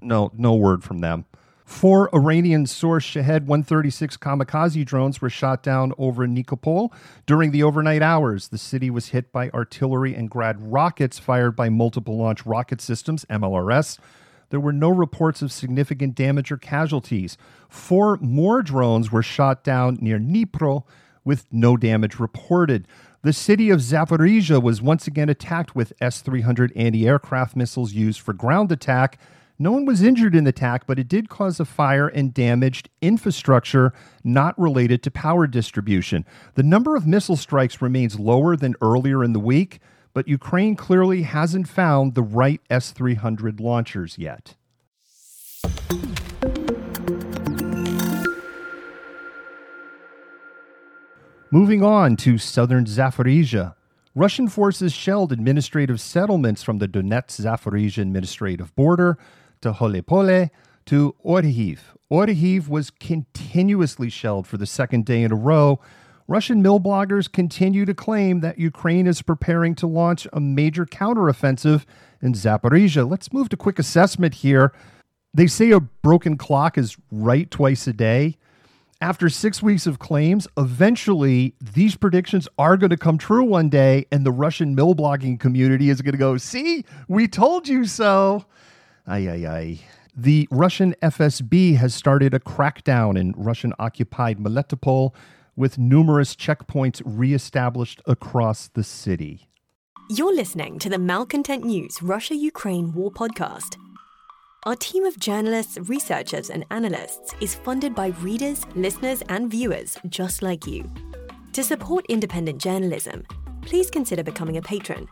No 0.00 0.30
no 0.36 0.54
word 0.54 0.82
from 0.82 0.98
them. 0.98 1.24
Four 1.64 2.14
Iranian 2.14 2.66
source 2.66 3.04
Shahed 3.04 3.46
136 3.46 4.18
kamikaze 4.18 4.84
drones 4.84 5.22
were 5.22 5.30
shot 5.30 5.62
down 5.62 5.94
over 5.96 6.26
Nikopol 6.26 6.92
during 7.24 7.52
the 7.52 7.62
overnight 7.62 8.02
hours. 8.02 8.48
The 8.48 8.58
city 8.58 8.90
was 8.90 9.08
hit 9.08 9.32
by 9.32 9.48
artillery 9.50 10.14
and 10.14 10.28
grad 10.28 10.60
rockets 10.60 11.18
fired 11.18 11.56
by 11.56 11.70
multiple 11.70 12.18
launch 12.18 12.44
rocket 12.44 12.82
systems, 12.82 13.24
MLRS. 13.30 13.98
There 14.50 14.60
were 14.60 14.74
no 14.74 14.90
reports 14.90 15.40
of 15.40 15.50
significant 15.50 16.14
damage 16.14 16.52
or 16.52 16.58
casualties. 16.58 17.38
Four 17.70 18.18
more 18.18 18.62
drones 18.62 19.10
were 19.10 19.22
shot 19.22 19.64
down 19.64 19.98
near 20.02 20.18
Dnipro 20.18 20.84
with 21.24 21.46
no 21.50 21.78
damage 21.78 22.20
reported. 22.20 22.86
The 23.22 23.32
city 23.32 23.70
of 23.70 23.80
Zaporizhia 23.80 24.62
was 24.62 24.82
once 24.82 25.06
again 25.06 25.30
attacked 25.30 25.74
with 25.74 25.94
S 25.98 26.20
300 26.20 26.72
anti 26.76 27.08
aircraft 27.08 27.56
missiles 27.56 27.94
used 27.94 28.20
for 28.20 28.34
ground 28.34 28.70
attack. 28.70 29.18
No 29.56 29.70
one 29.70 29.84
was 29.84 30.02
injured 30.02 30.34
in 30.34 30.42
the 30.42 30.48
attack, 30.48 30.84
but 30.84 30.98
it 30.98 31.06
did 31.06 31.28
cause 31.28 31.60
a 31.60 31.64
fire 31.64 32.08
and 32.08 32.34
damaged 32.34 32.88
infrastructure 33.00 33.92
not 34.24 34.58
related 34.58 35.00
to 35.04 35.12
power 35.12 35.46
distribution. 35.46 36.24
The 36.54 36.64
number 36.64 36.96
of 36.96 37.06
missile 37.06 37.36
strikes 37.36 37.80
remains 37.80 38.18
lower 38.18 38.56
than 38.56 38.74
earlier 38.82 39.22
in 39.22 39.32
the 39.32 39.38
week, 39.38 39.78
but 40.12 40.26
Ukraine 40.26 40.74
clearly 40.74 41.22
hasn't 41.22 41.68
found 41.68 42.14
the 42.14 42.22
right 42.22 42.60
S 42.68 42.90
300 42.90 43.60
launchers 43.60 44.18
yet. 44.18 44.56
Moving 51.52 51.84
on 51.84 52.16
to 52.16 52.38
southern 52.38 52.86
Zaporizhia. 52.86 53.76
Russian 54.16 54.48
forces 54.48 54.92
shelled 54.92 55.30
administrative 55.30 56.00
settlements 56.00 56.64
from 56.64 56.78
the 56.78 56.88
Donetsk 56.88 57.40
Zaporizhia 57.40 57.98
administrative 58.02 58.74
border 58.74 59.16
to 59.64 59.72
Huliaipole 59.72 60.50
to 60.86 61.14
Orikhiv. 61.24 61.78
Orikhiv 62.10 62.68
was 62.68 62.90
continuously 62.90 64.08
shelled 64.08 64.46
for 64.46 64.56
the 64.56 64.66
second 64.66 65.04
day 65.04 65.22
in 65.22 65.32
a 65.32 65.36
row. 65.36 65.80
Russian 66.28 66.62
mill 66.62 66.78
bloggers 66.78 67.30
continue 67.30 67.84
to 67.84 67.94
claim 67.94 68.40
that 68.40 68.58
Ukraine 68.58 69.06
is 69.06 69.20
preparing 69.20 69.74
to 69.76 69.86
launch 69.86 70.26
a 70.32 70.40
major 70.40 70.86
counteroffensive 70.86 71.84
in 72.22 72.34
Zaporizhia. 72.34 73.10
Let's 73.10 73.32
move 73.32 73.48
to 73.50 73.56
quick 73.56 73.78
assessment 73.78 74.34
here. 74.34 74.72
They 75.34 75.46
say 75.46 75.70
a 75.70 75.80
broken 75.80 76.38
clock 76.38 76.78
is 76.78 76.96
right 77.10 77.50
twice 77.50 77.86
a 77.86 77.92
day 77.92 78.38
after 79.04 79.28
six 79.28 79.62
weeks 79.62 79.86
of 79.86 79.98
claims, 79.98 80.48
eventually 80.56 81.54
these 81.60 81.94
predictions 81.94 82.48
are 82.58 82.78
going 82.78 82.88
to 82.88 82.96
come 82.96 83.18
true 83.18 83.44
one 83.44 83.68
day, 83.68 84.06
and 84.10 84.24
the 84.24 84.32
Russian 84.32 84.74
mill 84.74 84.94
blogging 84.94 85.38
community 85.38 85.90
is 85.90 86.00
going 86.00 86.12
to 86.12 86.18
go, 86.18 86.38
See, 86.38 86.86
we 87.06 87.28
told 87.28 87.68
you 87.68 87.84
so. 87.84 88.46
Ay, 89.06 89.28
ay, 89.28 89.46
ay. 89.46 89.78
The 90.16 90.48
Russian 90.50 90.94
FSB 91.02 91.76
has 91.76 91.94
started 91.94 92.32
a 92.32 92.38
crackdown 92.38 93.18
in 93.18 93.34
Russian 93.36 93.74
occupied 93.78 94.38
Melitopol 94.38 95.12
with 95.56 95.76
numerous 95.76 96.34
checkpoints 96.34 97.02
reestablished 97.04 98.00
across 98.06 98.68
the 98.68 98.84
city. 98.84 99.48
You're 100.08 100.34
listening 100.34 100.78
to 100.78 100.88
the 100.88 100.98
Malcontent 100.98 101.64
News 101.64 102.02
Russia 102.02 102.34
Ukraine 102.34 102.92
War 102.92 103.10
Podcast. 103.10 103.76
Our 104.64 104.76
team 104.76 105.04
of 105.04 105.18
journalists, 105.18 105.78
researchers, 105.88 106.48
and 106.48 106.64
analysts 106.70 107.34
is 107.40 107.54
funded 107.54 107.94
by 107.94 108.08
readers, 108.20 108.64
listeners, 108.74 109.22
and 109.28 109.50
viewers 109.50 109.98
just 110.08 110.42
like 110.42 110.66
you. 110.66 110.90
To 111.52 111.62
support 111.62 112.06
independent 112.08 112.60
journalism, 112.60 113.24
please 113.62 113.90
consider 113.90 114.22
becoming 114.22 114.56
a 114.56 114.62
patron. 114.62 115.08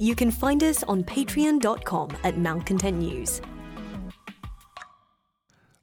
You 0.00 0.14
can 0.14 0.30
find 0.30 0.62
us 0.62 0.84
on 0.84 1.02
patreon.com 1.02 2.10
at 2.22 2.38
Malcontent 2.38 2.98
News. 2.98 3.40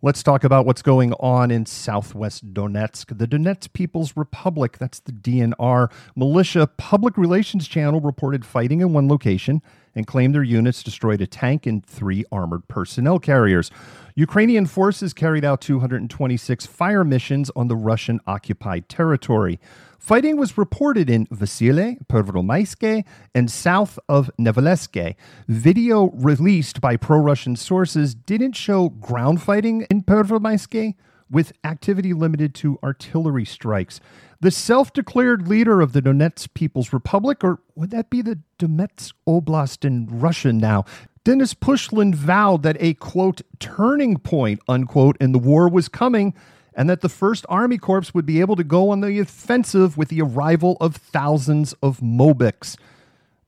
Let's 0.01 0.24
talk 0.24 0.43
about 0.43 0.65
what's 0.65 0.81
going 0.81 1.13
on 1.13 1.51
in 1.51 1.65
southwest 1.65 2.53
Donetsk. 2.53 3.17
The 3.17 3.27
Donetsk 3.27 3.74
People's 3.74 4.15
Republic, 4.15 4.77
that's 4.77 5.00
the 5.00 5.12
DNR, 5.12 5.91
militia 6.15 6.67
public 6.77 7.17
relations 7.17 7.67
channel 7.67 8.00
reported 8.00 8.45
fighting 8.45 8.81
in 8.81 8.93
one 8.93 9.10
location 9.10 9.62
and 9.95 10.05
claimed 10.05 10.36
their 10.36 10.43
units 10.43 10.84
destroyed 10.84 11.22
a 11.22 11.27
tank 11.27 11.65
and 11.65 11.86
three 11.86 12.24
armored 12.31 12.67
personnel 12.67 13.19
carriers. 13.19 13.72
Ukrainian 14.15 14.65
forces 14.65 15.12
carried 15.12 15.43
out 15.43 15.60
226 15.60 16.65
fire 16.67 17.03
missions 17.03 17.50
on 17.55 17.67
the 17.67 17.75
Russian 17.75 18.19
occupied 18.27 18.88
territory. 18.88 19.60
Fighting 20.05 20.38
was 20.38 20.55
reported 20.55 21.09
in 21.09 21.27
Vasile, 21.31 21.97
Pervomayske, 22.07 23.03
and 23.33 23.50
south 23.50 23.97
of 24.07 24.29
Nevelske. 24.39 25.15
Video 25.47 26.12
released 26.12 26.79
by 26.79 26.95
pro 26.95 27.17
Russian 27.17 27.55
sources 27.55 28.13
didn't 28.13 28.51
show 28.51 28.89
ground 28.89 29.41
fighting 29.41 29.81
in 29.89 30.03
Pervomayske, 30.03 30.93
with 31.31 31.53
activity 31.63 32.13
limited 32.13 32.53
to 32.53 32.77
artillery 32.83 33.45
strikes. 33.45 34.00
The 34.41 34.51
self 34.51 34.93
declared 34.93 35.47
leader 35.47 35.81
of 35.81 35.93
the 35.93 36.03
Donetsk 36.03 36.53
People's 36.53 36.93
Republic, 36.93 37.43
or 37.43 37.62
would 37.74 37.89
that 37.89 38.12
be 38.12 38.21
the 38.21 38.38
Donetsk 38.59 39.12
Oblast 39.27 39.83
in 39.83 40.07
Russian 40.07 40.59
now? 40.59 40.85
Denis 41.24 41.55
Pushilin 41.55 42.13
vowed 42.13 42.62
that 42.62 42.77
a 42.79 42.93
quote 42.93 43.41
turning 43.57 44.17
point 44.17 44.59
unquote 44.67 45.17
in 45.19 45.31
the 45.31 45.39
war 45.39 45.67
was 45.67 45.89
coming 45.89 46.35
and 46.75 46.89
that 46.89 47.01
the 47.01 47.08
1st 47.08 47.46
Army 47.48 47.77
Corps 47.77 48.13
would 48.13 48.25
be 48.25 48.41
able 48.41 48.55
to 48.58 48.63
go 48.63 48.89
on 48.89 49.00
the 49.01 49.20
offensive 49.20 49.98
with 49.98 50.10
the 50.10 50.22
arrival 50.22 50.77
of 50.82 50.98
thousands 50.98 51.74
of 51.82 52.00
Mobiks. 52.01 52.77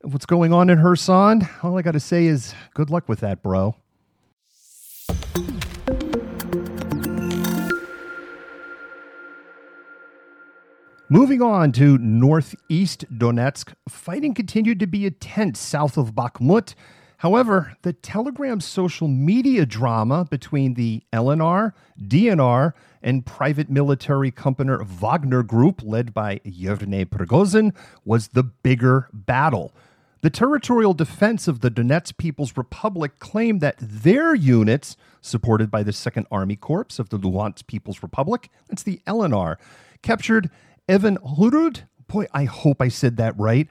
What's 0.01 0.25
going 0.25 0.53
on 0.53 0.69
in 0.69 0.81
Kherson? 0.81 1.47
All 1.61 1.77
I 1.77 1.81
got 1.81 1.91
to 1.91 1.99
say 1.99 2.25
is 2.25 2.53
good 2.73 2.89
luck 2.89 3.09
with 3.09 3.19
that, 3.19 3.43
bro. 3.43 3.75
Moving 11.09 11.41
on 11.41 11.71
to 11.73 11.97
northeast 11.99 13.05
Donetsk, 13.17 13.73
fighting 13.87 14.33
continued 14.33 14.79
to 14.81 14.87
be 14.87 15.05
intense 15.05 15.57
south 15.57 15.97
of 15.97 16.13
Bakhmut 16.13 16.75
However, 17.17 17.75
the 17.81 17.93
Telegram 17.93 18.61
social 18.61 19.07
media 19.07 19.65
drama 19.65 20.25
between 20.25 20.75
the 20.75 21.03
LNR, 21.11 21.73
DNR, 21.99 22.73
and 23.01 23.25
private 23.25 23.69
military 23.69 24.29
company 24.29 24.75
Wagner 24.83 25.41
Group, 25.41 25.81
led 25.83 26.13
by 26.13 26.41
Yevgeny 26.43 27.05
Prigozhin, 27.05 27.73
was 28.05 28.29
the 28.29 28.43
bigger 28.43 29.09
battle. 29.11 29.73
The 30.21 30.29
territorial 30.29 30.93
defense 30.93 31.47
of 31.47 31.61
the 31.61 31.71
Donetsk 31.71 32.17
People's 32.17 32.57
Republic 32.57 33.19
claimed 33.19 33.61
that 33.61 33.77
their 33.79 34.35
units, 34.35 34.97
supported 35.21 35.71
by 35.71 35.83
the 35.83 35.93
Second 35.93 36.27
Army 36.31 36.55
Corps 36.55 36.99
of 36.99 37.09
the 37.09 37.17
Luhansk 37.17 37.65
People's 37.67 38.03
Republic, 38.03 38.49
that's 38.67 38.83
the 38.83 39.01
LNR, 39.07 39.57
captured 40.01 40.49
Ivanhrad, 40.87 41.83
boy, 42.07 42.25
I 42.33 42.45
hope 42.45 42.81
I 42.81 42.87
said 42.87 43.17
that 43.17 43.37
right, 43.37 43.67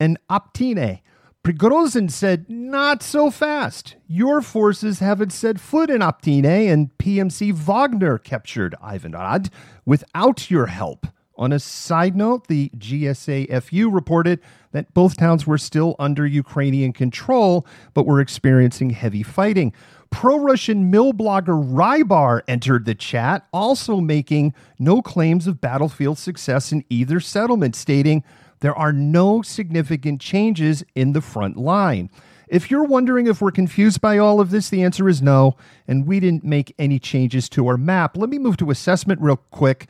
and 0.00 0.18
Optine, 0.30 1.00
Prigozhin 1.44 2.10
said, 2.10 2.48
Not 2.48 3.02
so 3.02 3.30
fast. 3.30 3.96
Your 4.06 4.42
forces 4.42 4.98
haven't 4.98 5.32
set 5.32 5.58
foot 5.58 5.90
in 5.90 6.02
Optine, 6.02 6.44
and 6.44 6.96
PMC 6.98 7.52
Wagner 7.52 8.18
captured 8.18 8.74
Ivanhrad 8.82 9.50
without 9.86 10.50
your 10.50 10.66
help. 10.66 11.06
On 11.36 11.52
a 11.52 11.60
side 11.60 12.16
note, 12.16 12.48
the 12.48 12.68
GSAFU 12.76 13.94
reported 13.94 14.40
that 14.72 14.92
both 14.92 15.16
towns 15.16 15.46
were 15.46 15.56
still 15.56 15.94
under 16.00 16.26
Ukrainian 16.26 16.92
control, 16.92 17.64
but 17.94 18.06
were 18.06 18.20
experiencing 18.20 18.90
heavy 18.90 19.22
fighting. 19.22 19.72
Pro 20.10 20.38
Russian 20.38 20.90
mill 20.90 21.12
blogger 21.12 21.62
Rybar 21.64 22.42
entered 22.48 22.86
the 22.86 22.94
chat, 22.94 23.46
also 23.52 24.00
making 24.00 24.52
no 24.80 25.00
claims 25.00 25.46
of 25.46 25.60
battlefield 25.60 26.18
success 26.18 26.72
in 26.72 26.84
either 26.90 27.20
settlement, 27.20 27.76
stating, 27.76 28.24
there 28.60 28.74
are 28.76 28.92
no 28.92 29.42
significant 29.42 30.20
changes 30.20 30.84
in 30.94 31.12
the 31.12 31.20
front 31.20 31.56
line. 31.56 32.10
If 32.48 32.70
you're 32.70 32.84
wondering 32.84 33.26
if 33.26 33.42
we're 33.42 33.50
confused 33.50 34.00
by 34.00 34.16
all 34.16 34.40
of 34.40 34.50
this, 34.50 34.70
the 34.70 34.82
answer 34.82 35.08
is 35.08 35.20
no, 35.20 35.56
and 35.86 36.06
we 36.06 36.18
didn't 36.18 36.44
make 36.44 36.74
any 36.78 36.98
changes 36.98 37.48
to 37.50 37.66
our 37.68 37.76
map. 37.76 38.16
Let 38.16 38.30
me 38.30 38.38
move 38.38 38.56
to 38.58 38.70
assessment 38.70 39.20
real 39.20 39.36
quick. 39.36 39.86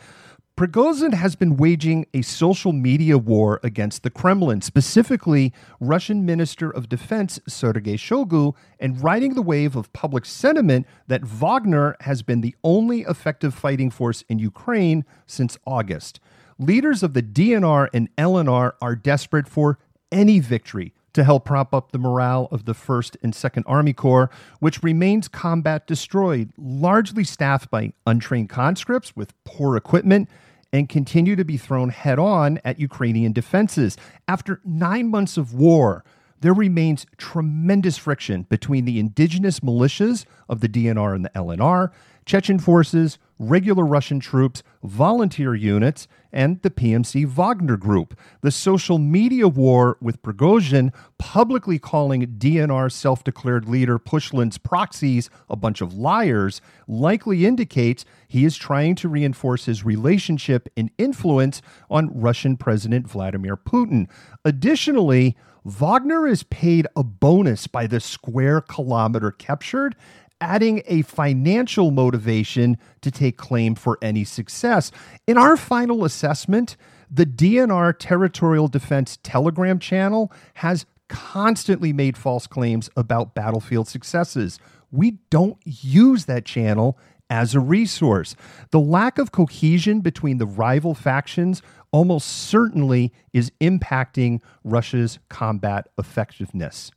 Prigozhin 0.58 1.14
has 1.14 1.36
been 1.36 1.56
waging 1.56 2.06
a 2.12 2.22
social 2.22 2.72
media 2.72 3.16
war 3.16 3.60
against 3.62 4.02
the 4.02 4.10
Kremlin, 4.10 4.60
specifically 4.60 5.52
Russian 5.78 6.26
Minister 6.26 6.68
of 6.68 6.88
Defense 6.88 7.38
Sergei 7.46 7.94
Shoigu, 7.94 8.56
and 8.80 9.00
riding 9.00 9.34
the 9.34 9.42
wave 9.42 9.76
of 9.76 9.92
public 9.92 10.26
sentiment 10.26 10.84
that 11.06 11.22
Wagner 11.22 11.96
has 12.00 12.22
been 12.22 12.40
the 12.40 12.56
only 12.64 13.02
effective 13.02 13.54
fighting 13.54 13.88
force 13.88 14.24
in 14.28 14.40
Ukraine 14.40 15.04
since 15.28 15.56
August. 15.64 16.18
Leaders 16.60 17.04
of 17.04 17.14
the 17.14 17.22
DNR 17.22 17.88
and 17.94 18.14
LNR 18.16 18.72
are 18.82 18.96
desperate 18.96 19.46
for 19.46 19.78
any 20.10 20.40
victory 20.40 20.92
to 21.12 21.22
help 21.22 21.44
prop 21.44 21.72
up 21.72 21.92
the 21.92 21.98
morale 21.98 22.48
of 22.50 22.64
the 22.64 22.72
1st 22.72 23.16
and 23.22 23.32
2nd 23.32 23.62
Army 23.64 23.92
Corps, 23.92 24.28
which 24.58 24.82
remains 24.82 25.28
combat 25.28 25.86
destroyed, 25.86 26.50
largely 26.58 27.22
staffed 27.22 27.70
by 27.70 27.92
untrained 28.08 28.48
conscripts 28.48 29.14
with 29.14 29.32
poor 29.44 29.76
equipment, 29.76 30.28
and 30.72 30.88
continue 30.88 31.36
to 31.36 31.44
be 31.44 31.56
thrown 31.56 31.90
head 31.90 32.18
on 32.18 32.58
at 32.64 32.80
Ukrainian 32.80 33.32
defenses. 33.32 33.96
After 34.26 34.60
nine 34.64 35.08
months 35.08 35.36
of 35.36 35.54
war, 35.54 36.04
there 36.40 36.54
remains 36.54 37.06
tremendous 37.16 37.96
friction 37.96 38.42
between 38.48 38.84
the 38.84 38.98
indigenous 38.98 39.60
militias 39.60 40.24
of 40.48 40.60
the 40.60 40.68
DNR 40.68 41.14
and 41.14 41.24
the 41.24 41.30
LNR 41.30 41.92
Chechen 42.26 42.58
forces, 42.58 43.18
regular 43.38 43.84
Russian 43.84 44.20
troops, 44.20 44.62
volunteer 44.82 45.54
units, 45.54 46.08
and 46.32 46.60
the 46.62 46.70
PMC 46.70 47.26
Wagner 47.26 47.76
Group. 47.76 48.18
The 48.42 48.50
social 48.50 48.98
media 48.98 49.48
war 49.48 49.96
with 50.00 50.22
Prigozhin 50.22 50.92
publicly 51.18 51.78
calling 51.78 52.26
DNR 52.26 52.90
self 52.92 53.24
declared 53.24 53.68
leader 53.68 53.98
Pushilin's 53.98 54.58
proxies 54.58 55.30
a 55.48 55.56
bunch 55.56 55.80
of 55.80 55.94
liars 55.94 56.60
likely 56.86 57.46
indicates 57.46 58.04
he 58.26 58.44
is 58.44 58.56
trying 58.56 58.94
to 58.96 59.08
reinforce 59.08 59.64
his 59.64 59.84
relationship 59.84 60.68
and 60.76 60.90
influence 60.98 61.62
on 61.88 62.10
Russian 62.12 62.56
President 62.56 63.08
Vladimir 63.08 63.56
Putin. 63.56 64.08
Additionally, 64.44 65.36
Wagner 65.64 66.26
is 66.26 66.44
paid 66.44 66.86
a 66.96 67.04
bonus 67.04 67.66
by 67.66 67.86
the 67.86 68.00
square 68.00 68.60
kilometer 68.60 69.30
captured 69.30 69.96
adding 70.40 70.82
a 70.86 71.02
financial 71.02 71.90
motivation 71.90 72.78
to 73.00 73.10
take 73.10 73.36
claim 73.36 73.74
for 73.74 73.98
any 74.02 74.24
success. 74.24 74.90
In 75.26 75.36
our 75.36 75.56
final 75.56 76.04
assessment, 76.04 76.76
the 77.10 77.26
DNR 77.26 77.94
Territorial 77.98 78.68
Defense 78.68 79.18
Telegram 79.22 79.78
channel 79.78 80.32
has 80.54 80.86
constantly 81.08 81.92
made 81.92 82.16
false 82.16 82.46
claims 82.46 82.90
about 82.96 83.34
battlefield 83.34 83.88
successes. 83.88 84.58
We 84.90 85.18
don't 85.30 85.58
use 85.64 86.26
that 86.26 86.44
channel 86.44 86.98
as 87.30 87.54
a 87.54 87.60
resource. 87.60 88.36
The 88.70 88.80
lack 88.80 89.18
of 89.18 89.32
cohesion 89.32 90.00
between 90.00 90.38
the 90.38 90.46
rival 90.46 90.94
factions 90.94 91.62
almost 91.90 92.28
certainly 92.28 93.12
is 93.32 93.50
impacting 93.60 94.40
Russia's 94.64 95.18
combat 95.28 95.88
effectiveness. 95.98 96.90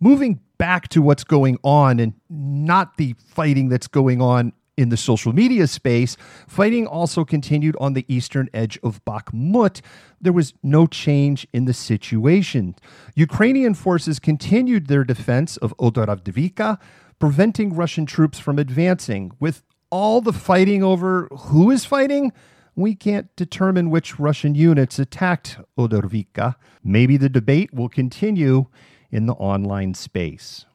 Moving 0.00 0.40
back 0.56 0.88
to 0.88 1.02
what's 1.02 1.24
going 1.24 1.58
on 1.62 2.00
and 2.00 2.14
not 2.28 2.96
the 2.96 3.14
fighting 3.18 3.68
that's 3.68 3.86
going 3.86 4.20
on 4.22 4.52
in 4.76 4.88
the 4.88 4.96
social 4.96 5.34
media 5.34 5.66
space, 5.66 6.16
fighting 6.48 6.86
also 6.86 7.22
continued 7.22 7.76
on 7.78 7.92
the 7.92 8.06
eastern 8.08 8.48
edge 8.54 8.78
of 8.82 9.04
Bakhmut. 9.04 9.82
There 10.20 10.32
was 10.32 10.54
no 10.62 10.86
change 10.86 11.46
in 11.52 11.66
the 11.66 11.74
situation. 11.74 12.74
Ukrainian 13.14 13.74
forces 13.74 14.18
continued 14.18 14.86
their 14.86 15.04
defense 15.04 15.58
of 15.58 15.76
Odradivka, 15.76 16.78
preventing 17.18 17.74
Russian 17.74 18.06
troops 18.06 18.38
from 18.38 18.58
advancing. 18.58 19.32
With 19.38 19.62
all 19.90 20.22
the 20.22 20.32
fighting 20.32 20.82
over 20.82 21.28
who 21.30 21.70
is 21.70 21.84
fighting, 21.84 22.32
we 22.74 22.94
can't 22.94 23.34
determine 23.36 23.90
which 23.90 24.18
Russian 24.18 24.54
units 24.54 24.98
attacked 24.98 25.58
Odradivka. 25.76 26.54
Maybe 26.82 27.18
the 27.18 27.28
debate 27.28 27.74
will 27.74 27.90
continue 27.90 28.66
in 29.10 29.26
the 29.26 29.34
online 29.34 29.94
space. 29.94 30.66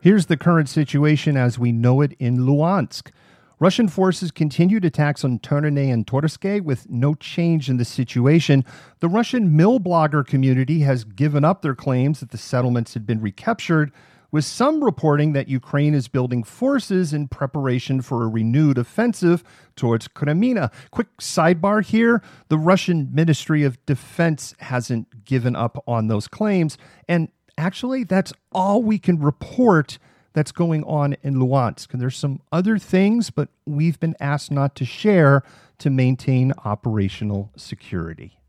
Here's 0.00 0.26
the 0.26 0.36
current 0.36 0.68
situation 0.68 1.36
as 1.38 1.58
we 1.58 1.72
know 1.72 2.02
it 2.02 2.12
in 2.18 2.40
Luhansk. 2.40 3.10
Russian 3.58 3.88
forces 3.88 4.30
continued 4.30 4.84
attacks 4.84 5.24
on 5.24 5.38
Ternane 5.38 5.90
and 5.90 6.06
Torske 6.06 6.60
with 6.60 6.90
no 6.90 7.14
change 7.14 7.70
in 7.70 7.78
the 7.78 7.84
situation. 7.86 8.66
The 9.00 9.08
Russian 9.08 9.56
mill 9.56 9.80
blogger 9.80 10.26
community 10.26 10.80
has 10.80 11.04
given 11.04 11.42
up 11.42 11.62
their 11.62 11.74
claims 11.74 12.20
that 12.20 12.32
the 12.32 12.36
settlements 12.36 12.92
had 12.92 13.06
been 13.06 13.22
recaptured, 13.22 13.92
with 14.34 14.44
some 14.44 14.82
reporting 14.82 15.32
that 15.32 15.46
Ukraine 15.48 15.94
is 15.94 16.08
building 16.08 16.42
forces 16.42 17.12
in 17.12 17.28
preparation 17.28 18.02
for 18.02 18.24
a 18.24 18.26
renewed 18.26 18.76
offensive 18.78 19.44
towards 19.76 20.08
Kreminna. 20.08 20.72
Quick 20.90 21.18
sidebar 21.18 21.84
here 21.84 22.20
the 22.48 22.58
Russian 22.58 23.10
Ministry 23.12 23.62
of 23.62 23.78
Defense 23.86 24.52
hasn't 24.58 25.24
given 25.24 25.54
up 25.54 25.80
on 25.86 26.08
those 26.08 26.26
claims. 26.26 26.76
And 27.08 27.28
actually, 27.56 28.02
that's 28.02 28.32
all 28.50 28.82
we 28.82 28.98
can 28.98 29.20
report 29.20 30.00
that's 30.32 30.50
going 30.50 30.82
on 30.82 31.14
in 31.22 31.36
Luhansk. 31.36 31.92
And 31.92 32.02
there's 32.02 32.16
some 32.16 32.40
other 32.50 32.76
things, 32.76 33.30
but 33.30 33.50
we've 33.64 34.00
been 34.00 34.16
asked 34.18 34.50
not 34.50 34.74
to 34.74 34.84
share 34.84 35.44
to 35.78 35.90
maintain 35.90 36.52
operational 36.64 37.52
security. 37.54 38.40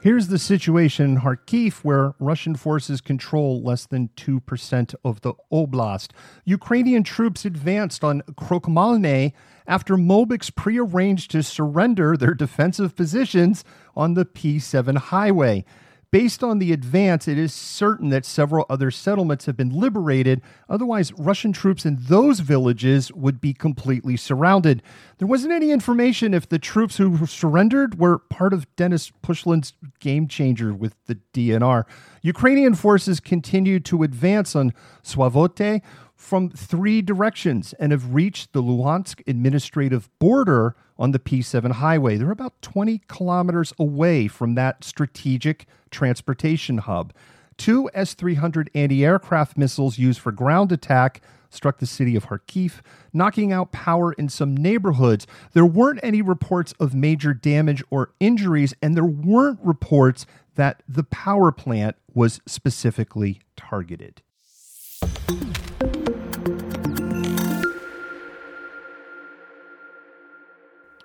Here's 0.00 0.28
the 0.28 0.38
situation 0.38 1.06
in 1.06 1.20
Kharkiv, 1.22 1.78
where 1.82 2.14
Russian 2.20 2.54
forces 2.54 3.00
control 3.00 3.60
less 3.60 3.84
than 3.84 4.10
2% 4.16 4.94
of 5.04 5.22
the 5.22 5.34
oblast. 5.52 6.12
Ukrainian 6.44 7.02
troops 7.02 7.44
advanced 7.44 8.04
on 8.04 8.22
Krokhmalne 8.38 9.32
after 9.66 9.96
Mobiks 9.96 10.54
prearranged 10.54 11.32
to 11.32 11.42
surrender 11.42 12.16
their 12.16 12.34
defensive 12.34 12.94
positions 12.94 13.64
on 13.96 14.14
the 14.14 14.24
P7 14.24 14.98
highway. 14.98 15.64
Based 16.10 16.42
on 16.42 16.58
the 16.58 16.72
advance, 16.72 17.28
it 17.28 17.36
is 17.36 17.52
certain 17.52 18.08
that 18.08 18.24
several 18.24 18.64
other 18.70 18.90
settlements 18.90 19.44
have 19.44 19.58
been 19.58 19.78
liberated. 19.78 20.40
Otherwise, 20.66 21.12
Russian 21.12 21.52
troops 21.52 21.84
in 21.84 21.98
those 22.00 22.40
villages 22.40 23.12
would 23.12 23.42
be 23.42 23.52
completely 23.52 24.16
surrounded. 24.16 24.82
There 25.18 25.28
wasn't 25.28 25.52
any 25.52 25.70
information 25.70 26.32
if 26.32 26.48
the 26.48 26.58
troops 26.58 26.96
who 26.96 27.26
surrendered 27.26 27.98
were 27.98 28.20
part 28.20 28.54
of 28.54 28.74
Denis 28.74 29.12
Pushilin's 29.22 29.74
game 30.00 30.28
changer 30.28 30.72
with 30.72 30.94
the 31.04 31.18
DNR. 31.34 31.84
Ukrainian 32.22 32.74
forces 32.74 33.20
continued 33.20 33.84
to 33.84 34.02
advance 34.02 34.56
on 34.56 34.72
Svatove 35.02 35.82
from 36.14 36.48
three 36.48 37.02
directions 37.02 37.74
and 37.74 37.92
have 37.92 38.14
reached 38.14 38.54
the 38.54 38.62
Luhansk 38.62 39.20
administrative 39.28 40.08
border 40.18 40.74
on 40.98 41.12
the 41.12 41.18
P7 41.18 41.72
highway. 41.72 42.16
They're 42.16 42.30
about 42.30 42.60
20 42.62 43.02
kilometers 43.08 43.72
away 43.78 44.28
from 44.28 44.54
that 44.54 44.84
strategic 44.84 45.66
transportation 45.90 46.78
hub. 46.78 47.12
Two 47.56 47.90
S 47.94 48.14
300 48.14 48.70
anti 48.74 49.04
aircraft 49.04 49.56
missiles 49.56 49.98
used 49.98 50.20
for 50.20 50.32
ground 50.32 50.72
attack 50.72 51.20
struck 51.50 51.78
the 51.78 51.86
city 51.86 52.14
of 52.14 52.26
Kharkiv, 52.26 52.80
knocking 53.12 53.52
out 53.52 53.72
power 53.72 54.12
in 54.12 54.28
some 54.28 54.56
neighborhoods. 54.56 55.26
There 55.52 55.66
weren't 55.66 56.00
any 56.02 56.22
reports 56.22 56.74
of 56.78 56.94
major 56.94 57.32
damage 57.34 57.82
or 57.90 58.12
injuries, 58.20 58.74
and 58.82 58.96
there 58.96 59.04
weren't 59.04 59.58
reports 59.62 60.26
that 60.56 60.82
the 60.88 61.04
power 61.04 61.52
plant 61.52 61.96
was 62.14 62.40
specifically 62.46 63.40
targeted. 63.56 64.22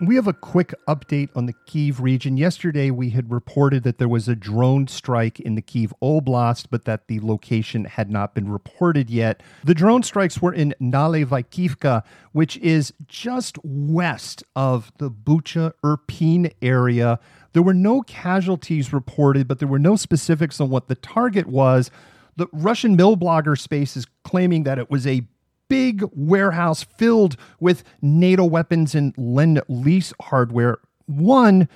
We 0.06 0.16
have 0.16 0.28
a 0.28 0.34
quick 0.34 0.74
update 0.86 1.30
on 1.34 1.46
the 1.46 1.54
Kiev 1.66 2.02
region. 2.02 2.36
Yesterday, 2.36 2.92
we 2.92 3.12
had 3.12 3.32
reported 3.32 3.84
that 3.84 4.00
there 4.00 4.10
was 4.10 4.28
a 4.28 4.36
drone 4.36 4.88
strike 4.88 5.40
in 5.40 5.56
the 5.56 5.62
Kiev 5.62 5.94
Oblast, 6.02 6.66
but 6.70 6.84
that 6.84 7.08
the 7.08 7.22
location 7.22 7.86
had 7.86 8.12
not 8.12 8.36
been 8.36 8.52
reported 8.52 9.10
yet. 9.10 9.42
The 9.64 9.74
drone 9.74 10.04
strikes 10.04 10.42
were 10.42 10.52
in 10.52 10.76
Nalevaikivka, 10.82 12.04
which 12.34 12.58
is 12.58 12.94
just 13.08 13.58
west 13.64 14.44
of 14.58 14.92
the 14.98 15.10
Bucha 15.10 15.72
Irpin 15.86 16.52
area. 16.62 17.18
There 17.54 17.64
were 17.64 17.74
no 17.74 18.02
casualties 18.02 18.92
reported, 18.92 19.48
but 19.48 19.60
there 19.60 19.70
were 19.70 19.80
no 19.80 19.96
specifics 19.96 20.60
on 20.60 20.70
what 20.70 20.90
the 20.90 20.96
target 20.96 21.48
was. 21.48 21.90
The 22.36 22.48
Russian 22.52 22.98
mill 22.98 23.16
blogger 23.16 23.58
space 23.58 23.96
is 23.96 24.06
claiming 24.26 24.64
that 24.64 24.80
it 24.80 24.90
was 24.90 25.08
a 25.08 25.22
big 25.70 26.04
warehouse 26.14 26.84
filled 26.98 27.36
with 27.60 27.84
NATO 28.02 28.46
weapons 28.46 28.96
and 28.96 29.14
lend 29.18 29.62
lease 29.68 30.14
hardware. 30.22 30.78
One, 31.06 31.68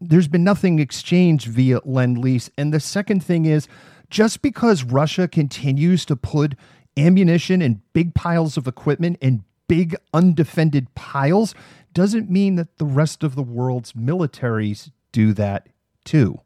there's 0.00 0.28
been 0.28 0.44
nothing 0.44 0.78
exchanged 0.78 1.46
via 1.46 1.80
lend 1.84 2.18
lease. 2.18 2.50
And 2.58 2.72
the 2.72 2.80
second 2.80 3.24
thing 3.24 3.46
is 3.46 3.68
just 4.10 4.42
because 4.42 4.84
Russia 4.84 5.28
continues 5.28 6.04
to 6.06 6.16
put 6.16 6.54
ammunition 6.96 7.62
and 7.62 7.80
big 7.92 8.14
piles 8.14 8.56
of 8.56 8.66
equipment 8.66 9.18
in 9.20 9.44
big 9.68 9.96
undefended 10.12 10.94
piles 10.94 11.54
doesn't 11.92 12.30
mean 12.30 12.56
that 12.56 12.78
the 12.78 12.84
rest 12.84 13.22
of 13.22 13.34
the 13.34 13.42
world's 13.42 13.92
militaries 13.92 14.90
do 15.12 15.32
that 15.32 15.68
too. 16.04 16.40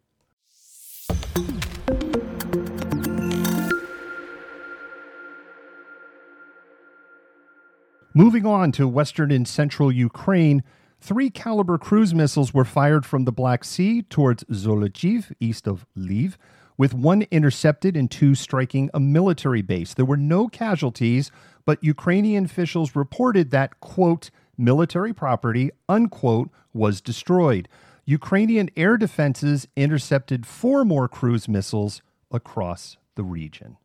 Moving 8.18 8.44
on 8.44 8.72
to 8.72 8.88
western 8.88 9.31
and 9.31 9.46
central 9.46 9.92
Ukraine, 9.92 10.64
three 11.00 11.31
Kalibr 11.31 11.78
cruise 11.78 12.12
missiles 12.12 12.52
were 12.52 12.64
fired 12.64 13.07
from 13.07 13.26
the 13.26 13.31
Black 13.31 13.62
Sea 13.62 14.02
towards 14.02 14.42
Zolochiv, 14.50 15.31
east 15.38 15.68
of 15.68 15.87
Lviv, 15.96 16.35
with 16.76 16.94
one 16.94 17.26
intercepted 17.31 17.96
and 17.96 18.11
two 18.11 18.35
striking 18.35 18.90
a 18.92 18.98
military 18.98 19.62
base. 19.62 19.94
There 19.94 20.04
were 20.04 20.16
no 20.16 20.48
casualties, 20.48 21.31
but 21.64 21.78
Ukrainian 21.85 22.46
officials 22.46 22.96
reported 22.96 23.52
that, 23.52 23.78
quote, 23.78 24.31
military 24.57 25.12
property, 25.12 25.70
unquote, 25.88 26.50
was 26.74 27.00
destroyed. 27.00 27.68
Ukrainian 28.04 28.68
air 28.76 28.96
defenses 28.96 29.68
intercepted 29.76 30.44
four 30.44 30.85
more 30.85 31.07
cruise 31.07 31.46
missiles 31.46 32.02
across 32.33 32.96
the 33.14 33.22
region. 33.22 33.76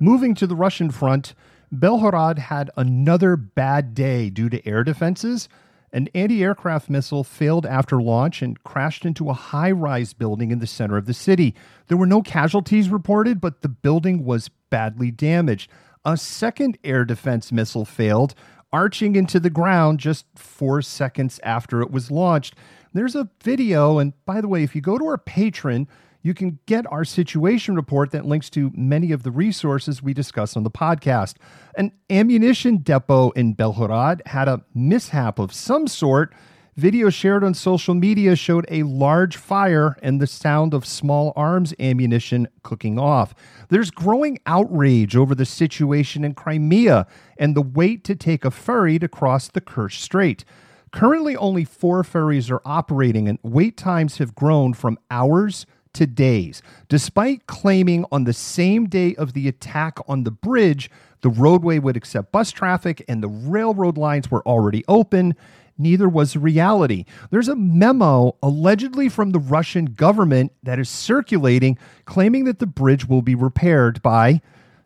Moving 0.00 0.34
to 0.36 0.46
the 0.46 0.54
Russian 0.54 0.90
front, 0.90 1.34
Belgorod 1.74 2.38
had 2.38 2.70
another 2.76 3.36
bad 3.36 3.94
day 3.94 4.30
due 4.30 4.48
to 4.48 4.66
air 4.66 4.84
defenses. 4.84 5.48
An 5.92 6.08
anti 6.14 6.42
aircraft 6.42 6.88
missile 6.88 7.24
failed 7.24 7.66
after 7.66 8.00
launch 8.00 8.40
and 8.40 8.62
crashed 8.62 9.04
into 9.04 9.28
a 9.28 9.34
high 9.34 9.72
rise 9.72 10.12
building 10.12 10.52
in 10.52 10.60
the 10.60 10.66
center 10.66 10.96
of 10.96 11.06
the 11.06 11.14
city. 11.14 11.54
There 11.88 11.96
were 11.96 12.06
no 12.06 12.22
casualties 12.22 12.90
reported, 12.90 13.40
but 13.40 13.62
the 13.62 13.68
building 13.68 14.24
was 14.24 14.50
badly 14.70 15.10
damaged. 15.10 15.70
A 16.04 16.16
second 16.16 16.78
air 16.84 17.04
defense 17.04 17.50
missile 17.50 17.84
failed, 17.84 18.34
arching 18.72 19.16
into 19.16 19.40
the 19.40 19.50
ground 19.50 19.98
just 19.98 20.26
four 20.36 20.80
seconds 20.80 21.40
after 21.42 21.80
it 21.80 21.90
was 21.90 22.10
launched. 22.10 22.54
There's 22.92 23.16
a 23.16 23.28
video, 23.42 23.98
and 23.98 24.12
by 24.26 24.40
the 24.40 24.48
way, 24.48 24.62
if 24.62 24.74
you 24.76 24.80
go 24.80 24.96
to 24.96 25.06
our 25.06 25.18
Patreon, 25.18 25.88
you 26.22 26.34
can 26.34 26.58
get 26.66 26.90
our 26.90 27.04
situation 27.04 27.74
report 27.74 28.10
that 28.10 28.24
links 28.24 28.50
to 28.50 28.72
many 28.74 29.12
of 29.12 29.22
the 29.22 29.30
resources 29.30 30.02
we 30.02 30.12
discuss 30.12 30.56
on 30.56 30.62
the 30.62 30.70
podcast. 30.70 31.34
An 31.76 31.92
ammunition 32.10 32.78
depot 32.78 33.30
in 33.30 33.54
Belgorod 33.54 34.26
had 34.26 34.48
a 34.48 34.64
mishap 34.74 35.38
of 35.38 35.52
some 35.52 35.86
sort. 35.86 36.34
Video 36.76 37.10
shared 37.10 37.42
on 37.42 37.54
social 37.54 37.94
media 37.94 38.36
showed 38.36 38.64
a 38.68 38.84
large 38.84 39.36
fire 39.36 39.96
and 40.00 40.20
the 40.20 40.28
sound 40.28 40.72
of 40.72 40.86
small 40.86 41.32
arms 41.34 41.74
ammunition 41.80 42.46
cooking 42.62 43.00
off. 43.00 43.34
There's 43.68 43.90
growing 43.90 44.38
outrage 44.46 45.16
over 45.16 45.34
the 45.34 45.44
situation 45.44 46.24
in 46.24 46.34
Crimea 46.34 47.06
and 47.36 47.56
the 47.56 47.62
wait 47.62 48.04
to 48.04 48.14
take 48.14 48.44
a 48.44 48.52
ferry 48.52 48.98
to 49.00 49.08
cross 49.08 49.48
the 49.48 49.60
Kerch 49.60 50.00
Strait. 50.00 50.44
Currently, 50.92 51.36
only 51.36 51.64
four 51.64 52.04
ferries 52.04 52.50
are 52.50 52.62
operating, 52.64 53.28
and 53.28 53.38
wait 53.42 53.76
times 53.76 54.18
have 54.18 54.34
grown 54.34 54.72
from 54.72 54.98
hours 55.10 55.66
to 55.98 56.06
days. 56.06 56.62
Despite 56.88 57.46
claiming 57.46 58.04
on 58.10 58.24
the 58.24 58.32
same 58.32 58.88
day 58.88 59.14
of 59.16 59.32
the 59.32 59.48
attack 59.48 59.98
on 60.08 60.24
the 60.24 60.30
bridge, 60.30 60.90
the 61.20 61.28
roadway 61.28 61.78
would 61.78 61.96
accept 61.96 62.32
bus 62.32 62.50
traffic 62.50 63.04
and 63.08 63.22
the 63.22 63.28
railroad 63.28 63.98
lines 63.98 64.30
were 64.30 64.46
already 64.46 64.84
open, 64.88 65.34
neither 65.76 66.08
was 66.08 66.36
reality. 66.36 67.04
There's 67.30 67.48
a 67.48 67.56
memo 67.56 68.36
allegedly 68.42 69.08
from 69.08 69.30
the 69.30 69.40
Russian 69.40 69.86
government 69.86 70.52
that 70.62 70.78
is 70.78 70.88
circulating 70.88 71.76
claiming 72.04 72.44
that 72.44 72.60
the 72.60 72.66
bridge 72.66 73.06
will 73.08 73.22
be 73.22 73.34
repaired 73.34 74.00
by 74.00 74.40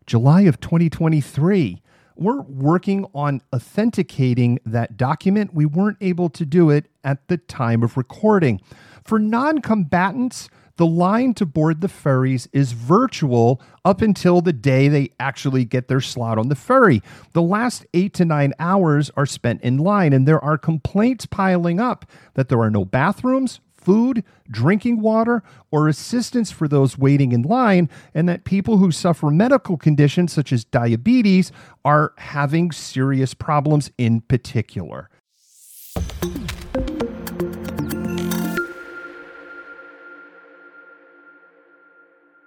July 0.06 0.42
of 0.42 0.60
2023 0.60 1.82
we're 2.22 2.42
working 2.42 3.06
on 3.14 3.42
authenticating 3.52 4.58
that 4.64 4.96
document. 4.96 5.54
We 5.54 5.66
weren't 5.66 5.98
able 6.00 6.28
to 6.30 6.44
do 6.44 6.70
it 6.70 6.86
at 7.04 7.28
the 7.28 7.36
time 7.36 7.82
of 7.82 7.96
recording. 7.96 8.60
For 9.04 9.18
non 9.18 9.60
combatants, 9.60 10.48
the 10.76 10.86
line 10.86 11.34
to 11.34 11.46
board 11.46 11.80
the 11.80 11.88
ferries 11.88 12.48
is 12.52 12.72
virtual 12.72 13.60
up 13.84 14.00
until 14.00 14.40
the 14.40 14.52
day 14.52 14.88
they 14.88 15.10
actually 15.20 15.64
get 15.64 15.88
their 15.88 16.00
slot 16.00 16.38
on 16.38 16.48
the 16.48 16.54
ferry. 16.54 17.02
The 17.32 17.42
last 17.42 17.84
eight 17.92 18.14
to 18.14 18.24
nine 18.24 18.54
hours 18.58 19.10
are 19.16 19.26
spent 19.26 19.62
in 19.62 19.78
line, 19.78 20.12
and 20.12 20.26
there 20.26 20.42
are 20.42 20.56
complaints 20.56 21.26
piling 21.26 21.78
up 21.78 22.06
that 22.34 22.48
there 22.48 22.60
are 22.60 22.70
no 22.70 22.84
bathrooms, 22.84 23.60
food, 23.82 24.24
drinking 24.50 25.00
water, 25.00 25.42
or 25.70 25.88
assistance 25.88 26.50
for 26.50 26.68
those 26.68 26.96
waiting 26.96 27.32
in 27.32 27.42
line, 27.42 27.88
and 28.14 28.28
that 28.28 28.44
people 28.44 28.78
who 28.78 28.90
suffer 28.90 29.30
medical 29.30 29.76
conditions 29.76 30.32
such 30.32 30.52
as 30.52 30.64
diabetes 30.64 31.52
are 31.84 32.12
having 32.18 32.72
serious 32.72 33.34
problems 33.34 33.90
in 33.98 34.20
particular. 34.20 35.10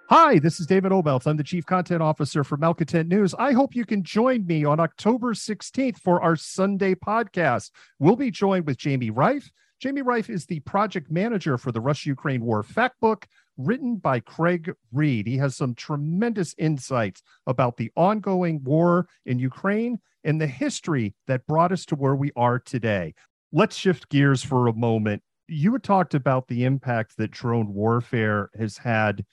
Hi, 0.08 0.38
this 0.38 0.60
is 0.60 0.68
David 0.68 0.92
Obelcz. 0.92 1.26
I'm 1.26 1.36
the 1.36 1.44
Chief 1.44 1.66
Content 1.66 2.02
Officer 2.02 2.44
for 2.44 2.58
Malcontent 2.58 3.10
News. 3.10 3.34
I 3.40 3.54
hope 3.54 3.76
you 3.76 3.86
can 3.86 4.04
join 4.04 4.46
me 4.46 4.64
on 4.64 4.80
October 4.80 5.34
16th 5.34 5.98
for 5.98 6.22
our 6.22 6.36
Sunday 6.36 6.94
podcast. 6.94 7.72
We'll 7.98 8.16
be 8.16 8.30
joined 8.30 8.68
with 8.68 8.78
Jamie 8.78 9.10
Reif. 9.10 9.52
Jamie 9.80 10.02
Reif 10.02 10.30
is 10.30 10.46
the 10.46 10.62
project 10.62 11.12
manager 11.12 11.58
for 11.58 11.72
the 11.72 11.82
Russia 11.82 12.10
Ukraine 12.10 12.44
War 12.44 12.64
Factbook, 12.64 13.26
written 13.58 13.98
by 13.98 14.20
Craig 14.20 14.74
Reed. 14.92 15.28
He 15.28 15.38
has 15.38 15.56
some 15.56 15.76
tremendous 15.76 16.56
insights 16.58 17.22
about 17.46 17.78
the 17.78 17.92
ongoing 17.96 18.64
war 18.64 19.08
in 19.26 19.40
Ukraine 19.40 20.00
and 20.24 20.40
the 20.40 20.48
history 20.48 21.14
that 21.28 21.46
brought 21.46 21.72
us 21.72 21.86
to 21.86 21.96
where 21.96 22.16
we 22.16 22.32
are 22.36 22.60
today. 22.60 23.14
Let's 23.52 23.76
shift 23.76 24.10
gears 24.10 24.44
for 24.44 24.68
a 24.68 24.74
moment. 24.74 25.22
You 25.48 25.74
had 25.74 25.84
talked 25.84 26.14
about 26.14 26.48
the 26.48 26.64
impact 26.64 27.18
that 27.18 27.32
drone 27.32 27.74
warfare 27.74 28.50
has 28.58 28.78
had 28.78 29.26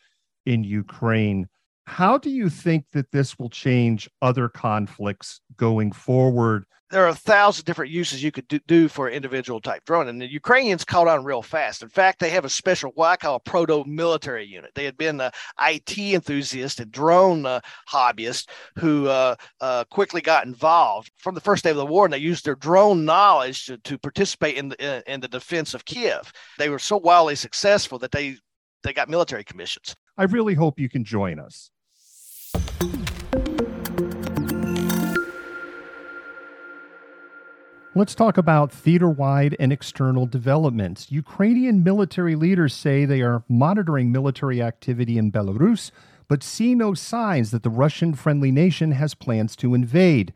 in 0.44 0.64
Ukraine. 0.64 1.48
How 1.86 2.16
do 2.16 2.30
you 2.30 2.48
think 2.48 2.86
that 2.92 3.10
this 3.10 3.38
will 3.38 3.50
change 3.50 4.08
other 4.20 4.48
conflicts 4.48 5.40
going 5.56 5.92
forward? 5.92 6.64
There 6.90 7.04
are 7.06 7.08
a 7.08 7.14
thousand 7.14 7.64
different 7.64 7.90
uses 7.90 8.22
you 8.22 8.30
could 8.30 8.46
do, 8.48 8.60
do 8.66 8.86
for 8.86 9.08
individual 9.08 9.62
type 9.62 9.82
drone, 9.86 10.08
and 10.08 10.20
the 10.20 10.30
Ukrainians 10.30 10.84
caught 10.84 11.08
on 11.08 11.24
real 11.24 11.40
fast. 11.40 11.82
In 11.82 11.88
fact, 11.88 12.18
they 12.18 12.28
have 12.28 12.44
a 12.44 12.50
special 12.50 12.92
what 12.94 13.08
I 13.08 13.16
call 13.16 13.36
a 13.36 13.40
proto 13.40 13.82
military 13.86 14.44
unit. 14.44 14.72
They 14.74 14.84
had 14.84 14.98
been 14.98 15.18
uh, 15.18 15.30
IT 15.58 15.98
enthusiasts 15.98 16.80
and 16.80 16.92
drone 16.92 17.46
uh, 17.46 17.60
hobbyists 17.90 18.46
who 18.78 19.08
uh, 19.08 19.36
uh, 19.62 19.84
quickly 19.84 20.20
got 20.20 20.44
involved 20.44 21.10
from 21.16 21.34
the 21.34 21.40
first 21.40 21.64
day 21.64 21.70
of 21.70 21.78
the 21.78 21.86
war, 21.86 22.04
and 22.04 22.12
they 22.12 22.18
used 22.18 22.44
their 22.44 22.56
drone 22.56 23.06
knowledge 23.06 23.64
to, 23.66 23.78
to 23.78 23.96
participate 23.96 24.56
in 24.56 24.68
the 24.68 24.84
in, 24.84 25.02
in 25.14 25.20
the 25.20 25.28
defense 25.28 25.72
of 25.72 25.86
Kiev. 25.86 26.30
They 26.58 26.68
were 26.68 26.78
so 26.78 26.98
wildly 26.98 27.36
successful 27.36 27.98
that 28.00 28.12
they 28.12 28.36
they 28.82 28.92
got 28.92 29.08
military 29.08 29.44
commissions. 29.44 29.96
I 30.18 30.24
really 30.24 30.54
hope 30.54 30.78
you 30.78 30.90
can 30.90 31.04
join 31.04 31.38
us. 31.38 31.70
Let's 37.94 38.14
talk 38.14 38.38
about 38.38 38.72
theater 38.72 39.08
wide 39.08 39.56
and 39.58 39.72
external 39.72 40.26
developments. 40.26 41.10
Ukrainian 41.10 41.82
military 41.82 42.34
leaders 42.34 42.74
say 42.74 43.04
they 43.04 43.22
are 43.22 43.44
monitoring 43.48 44.12
military 44.12 44.62
activity 44.62 45.16
in 45.16 45.32
Belarus, 45.32 45.90
but 46.28 46.42
see 46.42 46.74
no 46.74 46.94
signs 46.94 47.50
that 47.50 47.62
the 47.62 47.70
Russian 47.70 48.14
friendly 48.14 48.50
nation 48.50 48.92
has 48.92 49.14
plans 49.14 49.56
to 49.56 49.74
invade. 49.74 50.32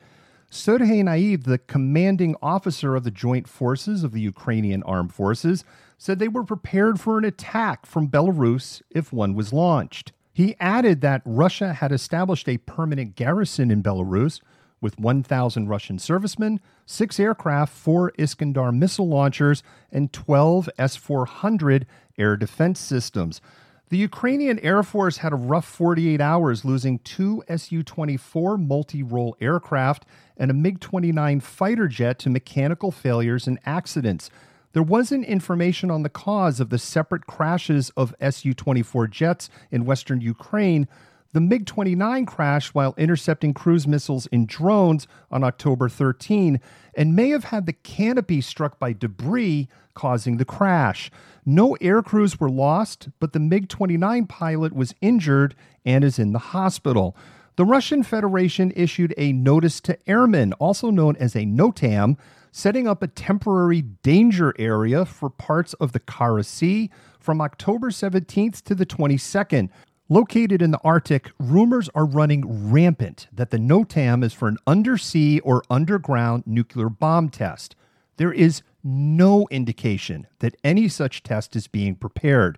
Sergei 0.51 1.03
Nayev, 1.03 1.45
the 1.45 1.59
commanding 1.59 2.35
officer 2.41 2.95
of 2.95 3.05
the 3.05 3.11
joint 3.11 3.49
forces 3.49 4.05
of 4.05 4.12
the 4.12 4.21
Ukrainian 4.21 4.83
armed 4.85 5.12
forces, 5.12 5.65
said 5.98 6.18
they 6.18 6.28
were 6.28 6.44
prepared 6.44 7.00
for 7.00 7.18
an 7.18 7.24
attack 7.24 7.87
from 7.87 8.09
Belarus 8.09 8.82
if 8.90 9.12
one 9.12 9.35
was 9.35 9.52
launched. 9.52 10.12
He 10.32 10.54
added 10.61 11.00
that 11.00 11.22
Russia 11.24 11.72
had 11.72 11.92
established 11.92 12.48
a 12.48 12.59
permanent 12.59 13.16
garrison 13.16 13.70
in 13.70 13.82
Belarus 13.82 14.40
with 14.80 14.98
1,000 14.98 15.68
Russian 15.68 15.98
servicemen, 15.98 16.61
six 16.85 17.18
aircraft, 17.18 17.72
four 17.72 18.12
Iskander 18.18 18.70
missile 18.70 19.09
launchers, 19.09 19.62
and 19.90 20.12
12 20.12 20.68
S 20.78 20.96
400 20.96 21.87
air 22.18 22.37
defense 22.37 22.78
systems. 22.78 23.40
The 23.88 23.96
Ukrainian 23.98 24.59
Air 24.59 24.82
Force 24.82 25.18
had 25.18 25.32
a 25.32 25.37
rough 25.37 25.64
48 25.64 26.20
hours, 26.20 26.64
losing 26.64 26.98
two 26.98 27.44
Su 27.56 27.85
24 27.85 28.59
multi 28.59 29.02
role 29.02 29.37
aircraft 29.40 30.04
and 30.37 30.50
a 30.50 30.54
MiG 30.54 30.80
29 30.80 31.40
fighter 31.40 31.87
jet 31.87 32.18
to 32.18 32.30
mechanical 32.30 32.90
failures 32.90 33.46
and 33.46 33.61
accidents. 33.64 34.28
There 34.77 34.83
wasn't 34.83 35.25
information 35.25 35.91
on 35.91 36.03
the 36.03 36.11
cause 36.11 36.61
of 36.61 36.69
the 36.69 36.79
separate 36.79 37.27
crashes 37.27 37.89
of 37.97 38.15
Su 38.29 38.53
24 38.53 39.07
jets 39.07 39.49
in 39.71 39.87
western 39.87 40.21
Ukraine. 40.21 40.87
The 41.33 41.41
MiG 41.41 41.65
29 41.65 42.27
crashed 42.27 42.75
while 42.75 42.95
intercepting 42.99 43.55
cruise 43.55 43.87
missiles 43.87 44.27
in 44.27 44.45
drones 44.45 45.09
on 45.31 45.43
October 45.43 45.89
13 45.89 46.61
and 46.95 47.17
may 47.17 47.31
have 47.31 47.45
had 47.45 47.65
the 47.65 47.73
canopy 47.73 48.43
struck 48.43 48.79
by 48.79 48.93
debris, 48.93 49.67
causing 49.95 50.37
the 50.37 50.45
crash. 50.45 51.11
No 51.47 51.79
air 51.81 52.03
crews 52.03 52.39
were 52.39 52.51
lost, 52.51 53.09
but 53.19 53.33
the 53.33 53.41
MiG 53.41 53.71
29 53.71 54.27
pilot 54.27 54.75
was 54.75 54.95
injured 55.01 55.55
and 55.87 56.05
is 56.05 56.19
in 56.19 56.35
the 56.35 56.39
hospital. 56.39 57.17
The 57.57 57.65
Russian 57.65 58.03
Federation 58.03 58.75
issued 58.77 59.15
a 59.17 59.33
notice 59.33 59.81
to 59.81 59.99
airmen, 60.07 60.53
also 60.53 60.91
known 60.91 61.17
as 61.17 61.35
a 61.35 61.47
NOTAM, 61.47 62.19
setting 62.57 62.88
up 62.88 63.03
a 63.03 63.07
temporary 63.07 63.83
danger 63.83 64.55
area 64.59 65.05
for 65.05 65.29
parts 65.29 65.75
of 65.75 65.92
the 65.92 66.01
Kara 66.01 66.42
Sea 66.42 66.88
from 67.21 67.38
October 67.38 67.90
17th 67.90 68.62
to 68.62 68.75
the 68.75 68.87
22nd. 68.87 69.69
Located 70.09 70.62
in 70.62 70.71
the 70.71 70.81
Arctic, 70.83 71.33
rumors 71.38 71.90
are 71.95 72.07
running 72.07 72.71
rampant 72.73 73.29
that 73.31 73.51
the 73.51 73.59
NOTAM 73.59 74.25
is 74.25 74.33
for 74.33 74.49
an 74.49 74.57
undersea 74.66 75.38
or 75.40 75.64
underground 75.69 76.45
nuclear 76.47 76.88
bomb 76.88 77.29
test. 77.29 77.77
There 78.16 78.33
is 78.33 78.62
no 78.83 79.47
indication 79.51 80.27
that 80.38 80.57
any 80.64 80.88
such 80.88 81.23
test 81.23 81.57
is 81.57 81.66
being 81.66 81.95
prepared. 81.95 82.57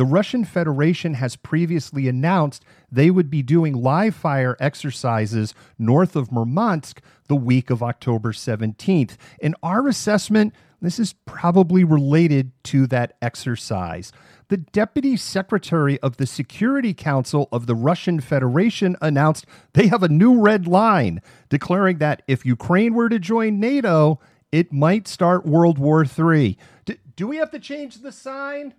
The 0.00 0.06
Russian 0.06 0.46
Federation 0.46 1.12
has 1.12 1.36
previously 1.36 2.08
announced 2.08 2.64
they 2.90 3.10
would 3.10 3.28
be 3.28 3.42
doing 3.42 3.74
live 3.74 4.14
fire 4.14 4.56
exercises 4.58 5.52
north 5.78 6.16
of 6.16 6.32
Murmansk 6.32 7.02
the 7.28 7.36
week 7.36 7.68
of 7.68 7.82
October 7.82 8.32
17th. 8.32 9.18
In 9.42 9.54
our 9.62 9.86
assessment, 9.86 10.54
This 10.80 10.98
is 10.98 11.12
probably 11.26 11.84
related 11.84 12.52
to 12.64 12.86
that 12.86 13.18
exercise. 13.20 14.10
The 14.48 14.56
deputy 14.56 15.18
secretary 15.18 16.00
of 16.00 16.16
the 16.16 16.26
Security 16.26 16.94
Council 16.94 17.50
of 17.52 17.66
the 17.66 17.74
Russian 17.74 18.20
Federation 18.20 18.96
announced 19.02 19.44
they 19.74 19.88
have 19.88 20.02
a 20.02 20.08
new 20.08 20.40
red 20.40 20.66
line, 20.66 21.20
declaring 21.50 21.98
that 21.98 22.22
if 22.26 22.46
Ukraine 22.46 22.94
were 22.94 23.10
to 23.10 23.18
join 23.18 23.60
NATO, 23.60 24.18
it 24.50 24.72
might 24.72 25.06
start 25.06 25.44
World 25.44 25.78
War 25.78 26.06
III. 26.06 26.56
D- 26.86 26.96
do 27.16 27.28
we 27.28 27.36
have 27.36 27.50
to 27.50 27.58
change 27.58 27.96
the 27.96 28.12
sign? 28.12 28.72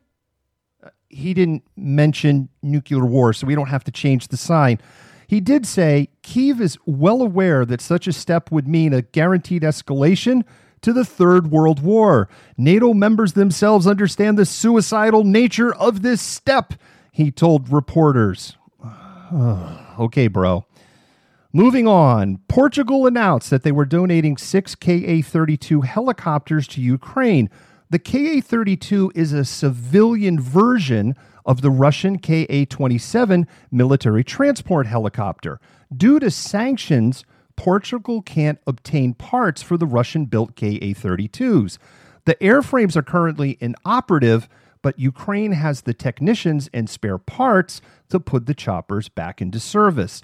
He 1.09 1.33
didn't 1.33 1.63
mention 1.75 2.49
nuclear 2.61 3.05
war, 3.05 3.33
so 3.33 3.47
we 3.47 3.55
don't 3.55 3.67
have 3.67 3.83
to 3.85 3.91
change 3.91 4.29
the 4.29 4.37
sign. 4.37 4.79
He 5.27 5.39
did 5.39 5.65
say 5.65 6.09
Kiev 6.23 6.59
is 6.59 6.77
well 6.85 7.21
aware 7.21 7.65
that 7.65 7.81
such 7.81 8.07
a 8.07 8.13
step 8.13 8.51
would 8.51 8.67
mean 8.67 8.93
a 8.93 9.01
guaranteed 9.01 9.63
escalation 9.63 10.43
to 10.81 10.91
the 10.93 11.05
Third 11.05 11.51
World 11.51 11.81
War. 11.81 12.27
NATO 12.57 12.93
members 12.93 13.33
themselves 13.33 13.87
understand 13.87 14.37
the 14.37 14.45
suicidal 14.45 15.23
nature 15.23 15.73
of 15.75 16.01
this 16.01 16.21
step, 16.21 16.73
he 17.11 17.31
told 17.31 17.71
reporters. 17.71 18.57
okay, 19.99 20.27
bro. 20.27 20.65
Moving 21.53 21.87
on, 21.87 22.39
Portugal 22.47 23.05
announced 23.05 23.49
that 23.49 23.63
they 23.63 23.73
were 23.73 23.85
donating 23.85 24.37
six 24.37 24.73
Ka 24.73 25.21
32 25.21 25.81
helicopters 25.81 26.67
to 26.69 26.81
Ukraine. 26.81 27.49
The 27.91 27.99
Ka 27.99 28.39
32 28.41 29.11
is 29.15 29.33
a 29.33 29.43
civilian 29.43 30.39
version 30.39 31.13
of 31.45 31.61
the 31.61 31.69
Russian 31.69 32.19
Ka 32.19 32.45
27 32.69 33.47
military 33.69 34.23
transport 34.23 34.87
helicopter. 34.87 35.59
Due 35.93 36.17
to 36.21 36.31
sanctions, 36.31 37.25
Portugal 37.57 38.21
can't 38.21 38.59
obtain 38.65 39.13
parts 39.13 39.61
for 39.61 39.75
the 39.75 39.85
Russian 39.85 40.23
built 40.23 40.55
Ka 40.55 40.67
32s. 40.67 41.77
The 42.23 42.35
airframes 42.35 42.95
are 42.95 43.01
currently 43.01 43.57
inoperative, 43.59 44.47
but 44.81 44.97
Ukraine 44.97 45.51
has 45.51 45.81
the 45.81 45.93
technicians 45.93 46.69
and 46.73 46.89
spare 46.89 47.17
parts 47.17 47.81
to 48.07 48.21
put 48.21 48.45
the 48.45 48.53
choppers 48.53 49.09
back 49.09 49.41
into 49.41 49.59
service. 49.59 50.21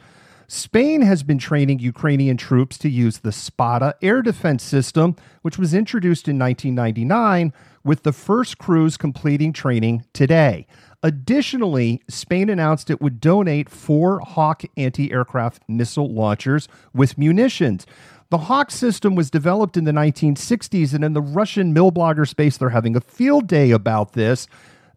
Spain 0.50 1.02
has 1.02 1.24
been 1.24 1.38
training 1.38 1.80
Ukrainian 1.80 2.38
troops 2.38 2.78
to 2.78 2.90
use 2.90 3.20
the 3.20 3.34
Spada 3.34 3.96
air 4.02 4.22
defense 4.22 4.64
system, 4.64 5.18
which 5.42 5.58
was 5.58 5.74
introduced 5.74 6.30
in 6.30 6.40
1999, 6.40 7.52
with 7.84 8.04
the 8.04 8.14
first 8.14 8.58
crews 8.58 8.96
completing 8.96 9.52
training 9.52 10.06
today. 10.14 10.66
Additionally, 11.04 12.02
Spain 12.08 12.50
announced 12.50 12.90
it 12.90 13.02
would 13.02 13.20
donate 13.20 13.68
four 13.68 14.20
Hawk 14.22 14.64
anti 14.78 15.12
aircraft 15.12 15.64
missile 15.68 16.14
launchers 16.14 16.70
with 16.94 17.18
munitions. 17.18 17.86
The 18.30 18.38
Hawk 18.40 18.72
system 18.72 19.16
was 19.16 19.30
developed 19.30 19.76
in 19.76 19.84
the 19.84 19.92
1960s, 19.92 20.94
and 20.94 21.04
in 21.04 21.12
the 21.12 21.22
Russian 21.22 21.74
milblogger 21.76 22.28
space, 22.28 22.56
they're 22.56 22.70
having 22.70 22.96
a 22.96 23.02
field 23.02 23.48
day 23.48 23.72
about 23.72 24.14
this, 24.14 24.48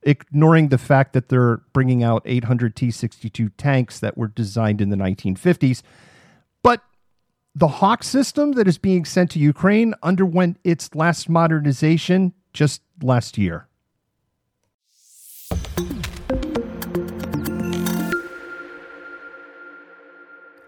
ignoring 0.02 0.68
the 0.68 0.78
fact 0.78 1.12
that 1.12 1.28
they're 1.28 1.58
bringing 1.72 2.02
out 2.02 2.22
800 2.24 2.74
T 2.74 2.90
62 2.90 3.50
tanks 3.50 4.00
that 4.00 4.16
were 4.16 4.28
designed 4.28 4.80
in 4.80 4.90
the 4.90 4.96
1950s. 4.96 5.82
But 6.62 6.82
the 7.54 7.68
Hawk 7.68 8.02
system 8.02 8.52
that 8.52 8.68
is 8.68 8.78
being 8.78 9.04
sent 9.04 9.30
to 9.32 9.38
Ukraine 9.38 9.94
underwent 10.02 10.58
its 10.64 10.94
last 10.94 11.28
modernization 11.28 12.32
just 12.52 12.82
last 13.02 13.38
year. 13.38 13.66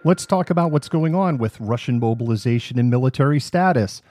Let's 0.04 0.26
talk 0.26 0.50
about 0.50 0.72
what's 0.72 0.88
going 0.88 1.14
on 1.14 1.38
with 1.38 1.60
Russian 1.60 2.00
mobilization 2.00 2.76
and 2.76 2.90
military 2.90 3.38
status. 3.38 4.02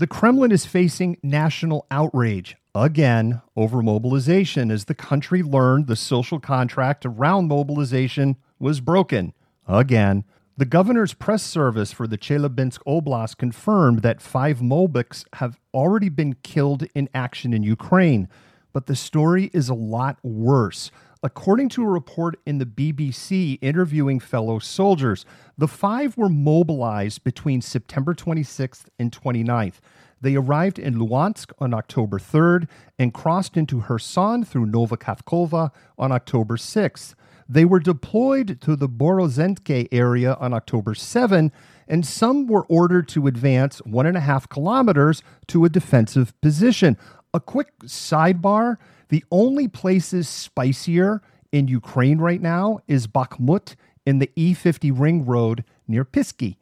The 0.00 0.06
Kremlin 0.06 0.50
is 0.50 0.64
facing 0.64 1.18
national 1.22 1.86
outrage 1.90 2.56
again 2.74 3.42
over 3.54 3.82
mobilization 3.82 4.70
as 4.70 4.86
the 4.86 4.94
country 4.94 5.42
learned 5.42 5.88
the 5.88 5.94
social 5.94 6.40
contract 6.40 7.04
around 7.04 7.48
mobilization 7.48 8.36
was 8.58 8.80
broken 8.80 9.34
again. 9.68 10.24
The 10.56 10.64
governor's 10.64 11.12
press 11.12 11.42
service 11.42 11.92
for 11.92 12.06
the 12.06 12.16
Chelyabinsk 12.16 12.78
Oblast 12.86 13.36
confirmed 13.36 14.00
that 14.00 14.22
five 14.22 14.60
Molbiks 14.60 15.26
have 15.34 15.60
already 15.74 16.08
been 16.08 16.32
killed 16.42 16.86
in 16.94 17.10
action 17.12 17.52
in 17.52 17.62
Ukraine. 17.62 18.26
But 18.72 18.86
the 18.86 18.96
story 18.96 19.50
is 19.52 19.68
a 19.68 19.74
lot 19.74 20.16
worse. 20.22 20.90
According 21.22 21.68
to 21.70 21.82
a 21.82 21.86
report 21.86 22.40
in 22.46 22.56
the 22.56 22.64
BBC 22.64 23.58
interviewing 23.60 24.20
fellow 24.20 24.58
soldiers, 24.58 25.26
the 25.58 25.68
five 25.68 26.16
were 26.16 26.30
mobilized 26.30 27.24
between 27.24 27.60
September 27.60 28.14
26th 28.14 28.84
and 28.98 29.12
29th. 29.12 29.80
They 30.22 30.34
arrived 30.34 30.78
in 30.78 30.94
Luhansk 30.94 31.52
on 31.58 31.74
October 31.74 32.18
3rd 32.18 32.68
and 32.98 33.12
crossed 33.12 33.58
into 33.58 33.82
Kherson 33.82 34.44
through 34.44 34.66
Nova 34.66 34.96
Kakhovka 34.96 35.70
on 35.98 36.10
October 36.10 36.56
6th. 36.56 37.14
They 37.46 37.66
were 37.66 37.80
deployed 37.80 38.58
to 38.62 38.74
the 38.74 38.88
Borozhenka 38.88 39.88
area 39.92 40.34
on 40.40 40.54
October 40.54 40.94
7, 40.94 41.52
and 41.86 42.06
some 42.06 42.46
were 42.46 42.64
ordered 42.66 43.08
to 43.08 43.26
advance 43.26 43.80
one 43.80 44.06
and 44.06 44.16
a 44.16 44.20
half 44.20 44.48
kilometers 44.48 45.22
to 45.48 45.66
a 45.66 45.68
defensive 45.68 46.32
position. 46.40 46.96
A 47.34 47.40
quick 47.40 47.78
sidebar 47.80 48.76
the 49.10 49.24
only 49.30 49.68
places 49.68 50.28
spicier 50.28 51.20
in 51.52 51.68
Ukraine 51.68 52.18
right 52.18 52.40
now 52.40 52.78
is 52.88 53.06
Bakhmut 53.06 53.74
in 54.06 54.18
the 54.18 54.30
E50 54.36 54.98
ring 54.98 55.26
road 55.26 55.64
near 55.86 56.04
Pisky. 56.04 56.56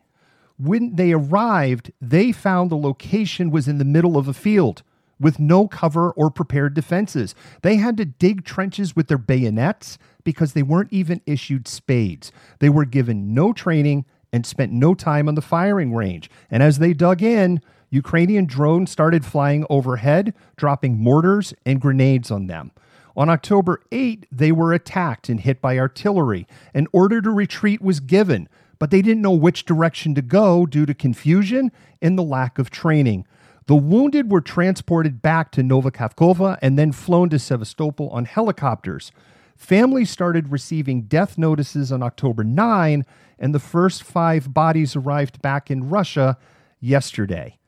When 0.58 0.96
they 0.96 1.12
arrived, 1.12 1.92
they 2.00 2.32
found 2.32 2.70
the 2.70 2.76
location 2.76 3.50
was 3.50 3.68
in 3.68 3.78
the 3.78 3.84
middle 3.84 4.16
of 4.16 4.26
a 4.26 4.34
field 4.34 4.82
with 5.20 5.38
no 5.38 5.68
cover 5.68 6.10
or 6.12 6.30
prepared 6.30 6.74
defenses. 6.74 7.34
They 7.62 7.76
had 7.76 7.96
to 7.98 8.04
dig 8.04 8.44
trenches 8.44 8.96
with 8.96 9.08
their 9.08 9.18
bayonets 9.18 9.98
because 10.24 10.52
they 10.52 10.62
weren't 10.62 10.92
even 10.92 11.20
issued 11.26 11.68
spades. 11.68 12.32
They 12.60 12.68
were 12.68 12.84
given 12.84 13.34
no 13.34 13.52
training 13.52 14.04
and 14.32 14.44
spent 14.44 14.72
no 14.72 14.94
time 14.94 15.28
on 15.28 15.34
the 15.34 15.42
firing 15.42 15.94
range. 15.94 16.30
And 16.50 16.62
as 16.62 16.78
they 16.78 16.92
dug 16.92 17.22
in, 17.22 17.60
Ukrainian 17.90 18.46
drones 18.46 18.90
started 18.90 19.24
flying 19.24 19.64
overhead, 19.70 20.34
dropping 20.56 20.98
mortars 20.98 21.54
and 21.64 21.80
grenades 21.80 22.30
on 22.30 22.46
them. 22.46 22.70
On 23.16 23.28
October 23.28 23.80
8, 23.90 24.26
they 24.30 24.52
were 24.52 24.72
attacked 24.72 25.28
and 25.28 25.40
hit 25.40 25.60
by 25.60 25.78
artillery. 25.78 26.46
An 26.74 26.86
order 26.92 27.20
to 27.20 27.30
retreat 27.30 27.82
was 27.82 27.98
given, 27.98 28.48
but 28.78 28.90
they 28.90 29.02
didn't 29.02 29.22
know 29.22 29.32
which 29.32 29.64
direction 29.64 30.14
to 30.14 30.22
go 30.22 30.66
due 30.66 30.86
to 30.86 30.94
confusion 30.94 31.72
and 32.00 32.16
the 32.16 32.22
lack 32.22 32.58
of 32.58 32.70
training. 32.70 33.26
The 33.66 33.76
wounded 33.76 34.30
were 34.30 34.40
transported 34.40 35.20
back 35.20 35.50
to 35.52 35.62
Nova 35.62 35.90
Kakhovka 35.90 36.58
and 36.62 36.78
then 36.78 36.92
flown 36.92 37.28
to 37.30 37.38
Sevastopol 37.38 38.08
on 38.10 38.24
helicopters. 38.24 39.12
Families 39.56 40.08
started 40.08 40.52
receiving 40.52 41.02
death 41.02 41.36
notices 41.36 41.90
on 41.90 42.02
October 42.02 42.44
9, 42.44 43.04
and 43.38 43.54
the 43.54 43.58
first 43.58 44.04
five 44.04 44.54
bodies 44.54 44.94
arrived 44.94 45.42
back 45.42 45.70
in 45.70 45.88
Russia 45.90 46.38
yesterday. 46.80 47.58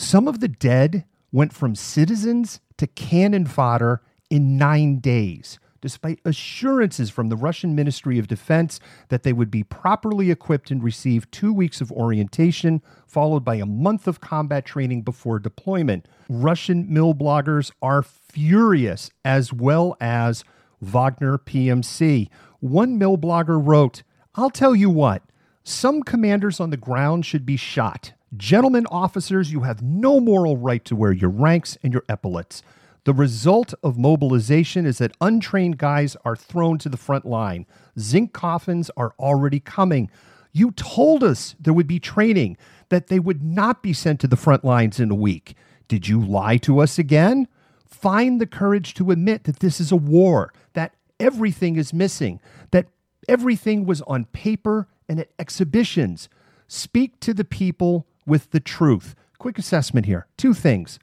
Some 0.00 0.28
of 0.28 0.38
the 0.38 0.46
dead 0.46 1.06
went 1.32 1.52
from 1.52 1.74
citizens 1.74 2.60
to 2.76 2.86
cannon 2.86 3.46
fodder 3.46 4.00
in 4.30 4.56
nine 4.56 5.00
days, 5.00 5.58
despite 5.80 6.20
assurances 6.24 7.10
from 7.10 7.30
the 7.30 7.36
Russian 7.36 7.74
Ministry 7.74 8.16
of 8.16 8.28
Defense 8.28 8.78
that 9.08 9.24
they 9.24 9.32
would 9.32 9.50
be 9.50 9.64
properly 9.64 10.30
equipped 10.30 10.70
and 10.70 10.84
receive 10.84 11.28
two 11.32 11.52
weeks 11.52 11.80
of 11.80 11.90
orientation, 11.90 12.80
followed 13.08 13.44
by 13.44 13.56
a 13.56 13.66
month 13.66 14.06
of 14.06 14.20
combat 14.20 14.64
training 14.64 15.02
before 15.02 15.40
deployment. 15.40 16.06
Russian 16.28 16.86
mill 16.88 17.12
bloggers 17.12 17.72
are 17.82 18.04
furious, 18.04 19.10
as 19.24 19.52
well 19.52 19.96
as 20.00 20.44
Wagner 20.80 21.38
PMC. 21.38 22.28
One 22.60 22.98
mill 22.98 23.18
blogger 23.18 23.60
wrote, 23.60 24.04
I'll 24.36 24.48
tell 24.48 24.76
you 24.76 24.90
what, 24.90 25.24
some 25.64 26.04
commanders 26.04 26.60
on 26.60 26.70
the 26.70 26.76
ground 26.76 27.26
should 27.26 27.44
be 27.44 27.56
shot. 27.56 28.12
Gentlemen 28.36 28.86
officers, 28.90 29.52
you 29.52 29.60
have 29.60 29.82
no 29.82 30.20
moral 30.20 30.56
right 30.56 30.84
to 30.84 30.94
wear 30.94 31.12
your 31.12 31.30
ranks 31.30 31.78
and 31.82 31.92
your 31.92 32.04
epaulets. 32.08 32.62
The 33.04 33.14
result 33.14 33.72
of 33.82 33.96
mobilization 33.96 34.84
is 34.84 34.98
that 34.98 35.16
untrained 35.20 35.78
guys 35.78 36.14
are 36.26 36.36
thrown 36.36 36.76
to 36.78 36.90
the 36.90 36.98
front 36.98 37.24
line. 37.24 37.64
Zinc 37.98 38.34
coffins 38.34 38.90
are 38.98 39.14
already 39.18 39.60
coming. 39.60 40.10
You 40.52 40.72
told 40.72 41.24
us 41.24 41.54
there 41.58 41.72
would 41.72 41.86
be 41.86 41.98
training, 41.98 42.58
that 42.90 43.06
they 43.06 43.18
would 43.18 43.42
not 43.42 43.82
be 43.82 43.94
sent 43.94 44.20
to 44.20 44.26
the 44.26 44.36
front 44.36 44.62
lines 44.62 45.00
in 45.00 45.10
a 45.10 45.14
week. 45.14 45.54
Did 45.88 46.06
you 46.06 46.20
lie 46.20 46.58
to 46.58 46.80
us 46.80 46.98
again? 46.98 47.48
Find 47.86 48.40
the 48.40 48.46
courage 48.46 48.92
to 48.94 49.10
admit 49.10 49.44
that 49.44 49.60
this 49.60 49.80
is 49.80 49.90
a 49.90 49.96
war, 49.96 50.52
that 50.74 50.94
everything 51.18 51.76
is 51.76 51.94
missing, 51.94 52.40
that 52.72 52.88
everything 53.26 53.86
was 53.86 54.02
on 54.02 54.26
paper 54.26 54.86
and 55.08 55.18
at 55.18 55.30
exhibitions. 55.38 56.28
Speak 56.66 57.18
to 57.20 57.32
the 57.32 57.44
people 57.44 58.06
with 58.28 58.50
the 58.50 58.60
truth. 58.60 59.14
Quick 59.38 59.58
assessment 59.58 60.06
here 60.06 60.26
two 60.36 60.54
things. 60.54 60.98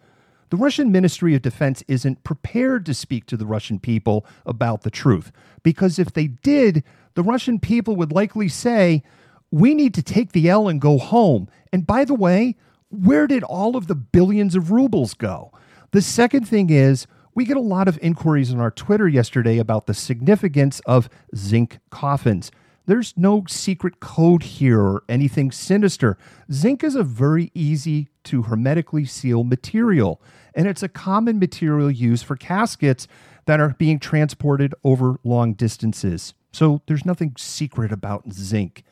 The 0.52 0.58
Russian 0.58 0.92
Ministry 0.92 1.34
of 1.36 1.42
Defense 1.42 1.84
isn't 1.88 2.24
prepared 2.24 2.86
to 2.86 2.94
speak 2.94 3.26
to 3.26 3.38
the 3.38 3.48
Russian 3.48 3.80
people 3.80 4.26
about 4.46 4.84
the 4.84 4.92
truth, 4.92 5.32
because 5.64 5.98
if 5.98 6.14
they 6.14 6.28
did, 6.28 6.84
the 7.16 7.24
Russian 7.24 7.60
people 7.60 7.96
would 7.96 8.12
likely 8.12 8.48
say, 8.48 9.04
We 9.52 9.74
need 9.74 9.94
to 9.96 10.04
take 10.04 10.32
the 10.32 10.50
L 10.50 10.68
and 10.68 10.80
go 10.80 10.98
home. 10.98 11.50
And 11.74 11.88
by 11.88 12.06
the 12.06 12.14
way, 12.14 12.56
where 12.90 13.28
did 13.28 13.44
all 13.44 13.76
of 13.76 13.88
the 13.88 13.96
billions 13.96 14.56
of 14.56 14.72
rubles 14.72 15.14
go? 15.14 15.52
The 15.92 16.02
second 16.02 16.48
thing 16.48 16.70
is, 16.70 17.08
we 17.34 17.44
get 17.44 17.58
a 17.58 17.62
lot 17.62 17.88
of 17.88 18.00
inquiries 18.02 18.54
on 18.54 18.60
our 18.60 18.72
Twitter 18.72 19.08
yesterday 19.08 19.58
about 19.58 19.88
the 19.88 19.94
significance 19.94 20.80
of 20.86 21.10
zinc 21.36 21.80
coffins. 21.90 22.52
There's 22.88 23.14
no 23.18 23.44
secret 23.48 24.00
code 24.00 24.44
here 24.44 24.80
or 24.80 25.04
anything 25.10 25.52
sinister. 25.52 26.18
Zinc 26.52 26.84
is 26.84 26.96
a 26.96 27.04
very 27.04 27.52
easy 27.54 28.10
to 28.26 28.44
hermetically 28.44 29.06
seal 29.06 29.44
material, 29.44 30.22
and 30.54 30.68
it's 30.68 30.84
a 30.84 30.90
common 30.90 31.40
material 31.40 31.90
used 31.90 32.26
for 32.26 32.36
caskets 32.36 33.08
that 33.46 33.60
are 33.60 33.76
being 33.78 34.00
transported 34.00 34.74
over 34.84 35.20
long 35.24 35.54
distances. 35.54 36.34
So 36.52 36.82
there's 36.88 37.06
nothing 37.06 37.34
secret 37.38 37.92
about 37.92 38.32
zinc. 38.32 38.84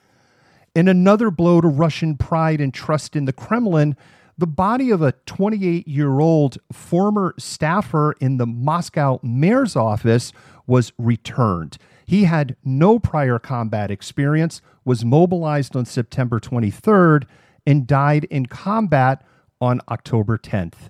In 0.76 0.88
another 0.88 1.30
blow 1.30 1.62
to 1.62 1.68
Russian 1.68 2.18
pride 2.18 2.60
and 2.60 2.74
trust 2.74 3.16
in 3.16 3.26
the 3.26 3.34
Kremlin, 3.34 3.96
the 4.38 4.48
body 4.48 4.90
of 4.90 5.02
a 5.02 5.12
28 5.28 5.88
year 5.88 6.20
old 6.20 6.58
former 6.72 7.36
staffer 7.38 8.14
in 8.20 8.38
the 8.38 8.48
Moscow 8.48 9.20
mayor's 9.22 9.76
office 9.76 10.34
was 10.66 10.92
returned. 10.98 11.78
He 12.06 12.26
had 12.26 12.56
no 12.64 13.00
prior 13.00 13.40
combat 13.40 13.92
experience, 13.92 14.62
was 14.86 15.06
mobilized 15.06 15.76
on 15.76 15.86
September 15.86 16.40
23rd, 16.40 17.26
and 17.66 17.88
died 17.88 18.26
in 18.26 18.46
combat 18.48 19.26
on 19.62 19.80
October 19.90 20.38
10th. 20.38 20.90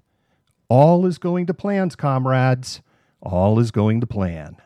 All 0.70 1.06
is 1.06 1.18
going 1.18 1.46
to 1.46 1.54
plans, 1.54 1.96
comrades. 1.96 2.82
All 3.22 3.60
is 3.60 3.72
going 3.72 4.02
to 4.02 4.08
plan. 4.08 4.58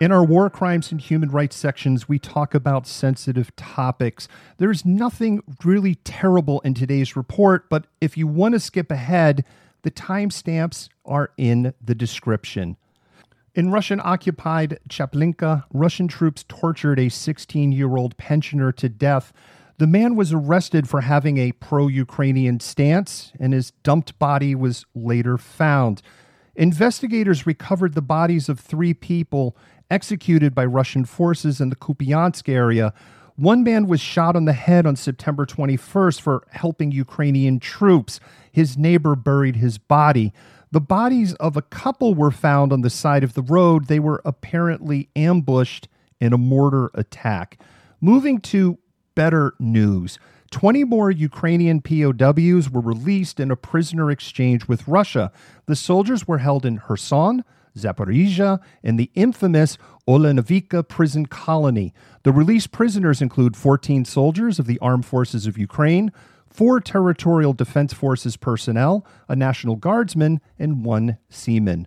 In 0.00 0.10
our 0.10 0.24
war 0.24 0.50
crimes 0.50 0.90
and 0.90 1.00
human 1.00 1.30
rights 1.30 1.54
sections, 1.54 2.08
we 2.08 2.18
talk 2.18 2.54
about 2.54 2.88
sensitive 2.88 3.54
topics. 3.54 4.26
There's 4.58 4.84
nothing 4.84 5.44
really 5.64 5.94
terrible 5.94 6.58
in 6.60 6.74
today's 6.74 7.14
report, 7.14 7.68
but 7.68 7.86
if 8.00 8.16
you 8.16 8.26
want 8.26 8.54
to 8.54 8.60
skip 8.60 8.90
ahead, 8.90 9.44
the 9.82 9.90
timestamps 9.90 10.88
are 11.04 11.32
in 11.36 11.74
the 11.84 11.94
description. 11.94 12.76
In 13.54 13.70
Russian 13.70 14.00
occupied 14.02 14.78
Chaplinka, 14.88 15.64
Russian 15.72 16.08
troops 16.08 16.44
tortured 16.48 16.98
a 16.98 17.10
16 17.10 17.72
year 17.72 17.96
old 17.96 18.16
pensioner 18.16 18.72
to 18.72 18.88
death. 18.88 19.32
The 19.78 19.86
man 19.86 20.16
was 20.16 20.32
arrested 20.32 20.88
for 20.88 21.02
having 21.02 21.38
a 21.38 21.52
pro 21.52 21.88
Ukrainian 21.88 22.60
stance, 22.60 23.32
and 23.38 23.52
his 23.52 23.72
dumped 23.82 24.18
body 24.18 24.54
was 24.54 24.86
later 24.94 25.36
found. 25.36 26.02
Investigators 26.54 27.46
recovered 27.46 27.94
the 27.94 28.02
bodies 28.02 28.48
of 28.48 28.60
three 28.60 28.94
people 28.94 29.56
executed 29.90 30.54
by 30.54 30.64
Russian 30.64 31.04
forces 31.04 31.60
in 31.60 31.68
the 31.68 31.76
Kupiansk 31.76 32.48
area. 32.48 32.94
One 33.42 33.64
man 33.64 33.88
was 33.88 34.00
shot 34.00 34.36
on 34.36 34.44
the 34.44 34.52
head 34.52 34.86
on 34.86 34.94
September 34.94 35.44
21st 35.44 36.20
for 36.20 36.46
helping 36.50 36.92
Ukrainian 36.92 37.58
troops. 37.58 38.20
His 38.52 38.78
neighbor 38.78 39.16
buried 39.16 39.56
his 39.56 39.78
body. 39.78 40.32
The 40.70 40.80
bodies 40.80 41.34
of 41.34 41.56
a 41.56 41.62
couple 41.62 42.14
were 42.14 42.30
found 42.30 42.72
on 42.72 42.82
the 42.82 42.88
side 42.88 43.24
of 43.24 43.34
the 43.34 43.42
road. 43.42 43.88
They 43.88 43.98
were 43.98 44.22
apparently 44.24 45.08
ambushed 45.16 45.88
in 46.20 46.32
a 46.32 46.38
mortar 46.38 46.92
attack. 46.94 47.60
Moving 48.00 48.40
to 48.42 48.78
better 49.16 49.54
news 49.58 50.20
20 50.52 50.84
more 50.84 51.10
Ukrainian 51.10 51.80
POWs 51.80 52.70
were 52.70 52.80
released 52.80 53.40
in 53.40 53.50
a 53.50 53.56
prisoner 53.56 54.08
exchange 54.12 54.68
with 54.68 54.86
Russia. 54.86 55.32
The 55.66 55.74
soldiers 55.74 56.28
were 56.28 56.38
held 56.38 56.64
in 56.64 56.78
Kherson, 56.78 57.42
Zaporizhia, 57.76 58.60
and 58.84 59.00
the 59.00 59.10
infamous 59.14 59.78
Olenovka 60.08 60.86
prison 60.86 61.26
colony. 61.26 61.94
The 62.24 62.32
released 62.32 62.72
prisoners 62.72 63.22
include 63.22 63.56
14 63.56 64.04
soldiers 64.04 64.58
of 64.58 64.66
the 64.66 64.78
Armed 64.80 65.06
Forces 65.06 65.46
of 65.46 65.56
Ukraine, 65.56 66.12
four 66.48 66.80
Territorial 66.80 67.52
Defense 67.52 67.92
Forces 67.92 68.36
personnel, 68.36 69.06
a 69.28 69.36
National 69.36 69.76
Guardsman, 69.76 70.40
and 70.58 70.84
one 70.84 71.18
seaman. 71.30 71.86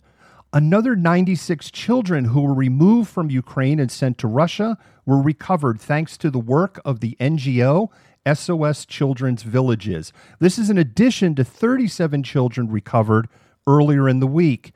Another 0.54 0.95
96 0.95 1.69
children 1.71 2.25
who 2.25 2.41
were 2.41 2.54
removed 2.54 3.10
from 3.10 3.30
Ukraine 3.30 3.80
and 3.80 3.91
sent 3.91 4.17
to 4.19 4.28
Russia 4.28 4.78
were 5.06 5.21
recovered 5.21 5.82
thanks 5.82 6.15
to 6.17 6.32
the 6.32 6.39
work 6.39 6.80
of 6.86 7.01
the 7.01 7.17
NGO 7.19 7.89
SOS 8.25 8.86
Children's 8.86 9.43
Villages. 9.43 10.13
This 10.39 10.58
is 10.58 10.69
in 10.69 10.78
addition 10.78 11.36
to 11.36 11.43
37 11.43 12.23
children 12.23 12.71
recovered 12.71 13.28
earlier 13.67 14.08
in 14.08 14.21
the 14.21 14.28
week 14.28 14.71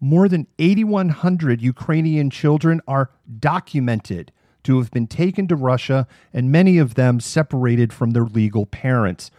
more 0.00 0.28
than 0.28 0.46
8,100 0.58 1.60
Ukrainian 1.60 2.30
children 2.30 2.80
are 2.88 3.10
documented 3.38 4.32
to 4.64 4.78
have 4.78 4.90
been 4.90 5.06
taken 5.06 5.46
to 5.48 5.56
Russia, 5.56 6.06
and 6.32 6.50
many 6.50 6.78
of 6.78 6.94
them 6.94 7.20
separated 7.20 7.92
from 7.92 8.10
their 8.10 8.24
legal 8.24 8.66
parents. 8.66 9.30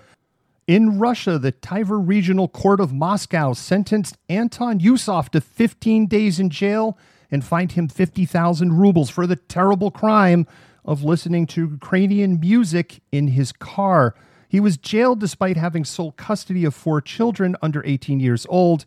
In 0.67 0.99
Russia, 0.99 1.37
the 1.37 1.51
Tver 1.51 1.99
Regional 1.99 2.47
Court 2.47 2.79
of 2.79 2.93
Moscow 2.93 3.53
sentenced 3.53 4.17
Anton 4.29 4.79
Yusov 4.79 5.29
to 5.29 5.41
15 5.41 6.07
days 6.07 6.39
in 6.39 6.49
jail 6.49 6.97
and 7.29 7.43
fined 7.43 7.73
him 7.73 7.87
50,000 7.87 8.73
rubles 8.73 9.09
for 9.09 9.25
the 9.25 9.35
terrible 9.35 9.91
crime 9.91 10.45
of 10.85 11.03
listening 11.03 11.45
to 11.47 11.71
Ukrainian 11.71 12.39
music 12.39 13.01
in 13.11 13.29
his 13.29 13.51
car. 13.51 14.15
He 14.47 14.59
was 14.59 14.77
jailed 14.77 15.19
despite 15.19 15.57
having 15.57 15.85
sole 15.85 16.11
custody 16.13 16.65
of 16.65 16.75
four 16.75 17.01
children 17.01 17.55
under 17.61 17.85
18 17.85 18.19
years 18.19 18.45
old 18.49 18.85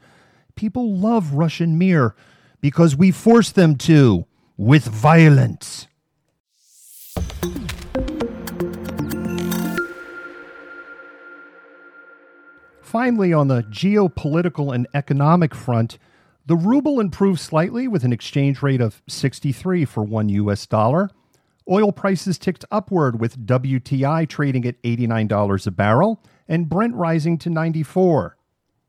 People 0.57 0.97
love 0.97 1.35
Russian 1.35 1.77
Mir 1.79 2.14
because 2.61 2.97
we 2.97 3.11
force 3.11 3.51
them 3.51 3.77
to 3.77 4.27
with 4.57 4.85
violence. 4.85 5.88
Finally, 12.83 13.33
on 13.33 13.49
the 13.49 13.62
geopolitical 13.64 14.73
and 14.73 14.87
economic 14.95 15.53
front, 15.53 15.99
the 16.47 16.55
ruble 16.55 17.01
improved 17.01 17.40
slightly 17.40 17.88
with 17.88 18.05
an 18.05 18.12
exchange 18.12 18.62
rate 18.62 18.81
of 18.81 19.03
63 19.09 19.85
for 19.85 20.05
one 20.05 20.29
US 20.29 20.64
dollar. 20.67 21.11
Oil 21.69 21.90
prices 21.90 22.38
ticked 22.38 22.64
upward 22.71 23.19
with 23.19 23.47
WTI 23.47 24.29
trading 24.29 24.64
at 24.67 24.81
$89 24.83 25.67
a 25.67 25.71
barrel 25.73 26.23
and 26.47 26.69
Brent 26.69 26.95
rising 26.95 27.37
to 27.38 27.51
94. 27.51 28.37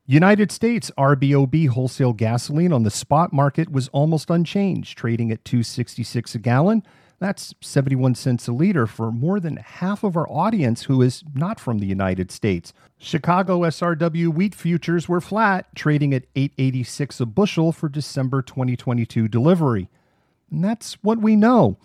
United 0.08 0.52
States 0.52 0.92
RBOB 1.00 1.70
wholesale 1.70 2.14
gasoline 2.14 2.72
on 2.72 2.84
the 2.84 2.92
spot 2.92 3.34
market 3.34 3.72
was 3.72 3.88
almost 3.88 4.30
unchanged, 4.30 4.96
trading 4.96 5.32
at 5.32 5.44
266 5.46 6.36
a 6.36 6.40
gallon. 6.40 6.84
That's 7.18 7.56
71 7.62 8.14
cents 8.14 8.48
a 8.48 8.52
liter 8.52 8.86
for 8.86 9.12
more 9.12 9.40
than 9.40 9.58
half 9.58 10.04
of 10.04 10.16
our 10.16 10.30
audience 10.30 10.84
who 10.84 11.02
is 11.02 11.24
not 11.34 11.60
from 11.60 11.80
the 11.80 11.88
United 11.88 12.30
States. 12.30 12.72
Chicago 13.00 13.62
SRW 13.62 14.28
wheat 14.28 14.54
futures 14.54 15.10
were 15.10 15.22
flat, 15.22 15.74
trading 15.76 16.14
at 16.14 16.26
886 16.36 17.22
a 17.22 17.26
bushel 17.26 17.72
for 17.72 17.90
December 17.90 18.44
2022 18.44 19.28
delivery. 19.28 19.90
And 20.52 20.64
that's 20.64 21.02
what 21.02 21.18
we 21.18 21.36
know. 21.36 21.78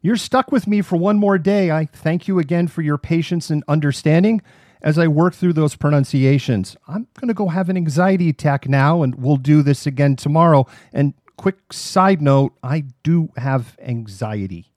You're 0.00 0.16
stuck 0.16 0.52
with 0.52 0.68
me 0.68 0.80
for 0.80 0.96
one 0.96 1.18
more 1.18 1.38
day. 1.38 1.72
I 1.72 1.86
thank 1.86 2.28
you 2.28 2.38
again 2.38 2.68
for 2.68 2.82
your 2.82 2.98
patience 2.98 3.50
and 3.50 3.64
understanding 3.66 4.42
as 4.84 4.98
I 4.98 5.08
work 5.08 5.34
through 5.34 5.54
those 5.54 5.74
pronunciations. 5.74 6.76
I'm 6.86 7.08
going 7.18 7.28
to 7.28 7.34
go 7.34 7.48
have 7.48 7.68
an 7.68 7.76
anxiety 7.76 8.28
attack 8.28 8.68
now, 8.68 9.02
and 9.02 9.14
we'll 9.16 9.38
do 9.38 9.62
this 9.62 9.86
again 9.86 10.14
tomorrow. 10.14 10.66
And 10.92 11.14
quick 11.36 11.72
side 11.72 12.22
note 12.22 12.52
I 12.62 12.84
do 13.02 13.30
have 13.36 13.76
anxiety. 13.80 14.70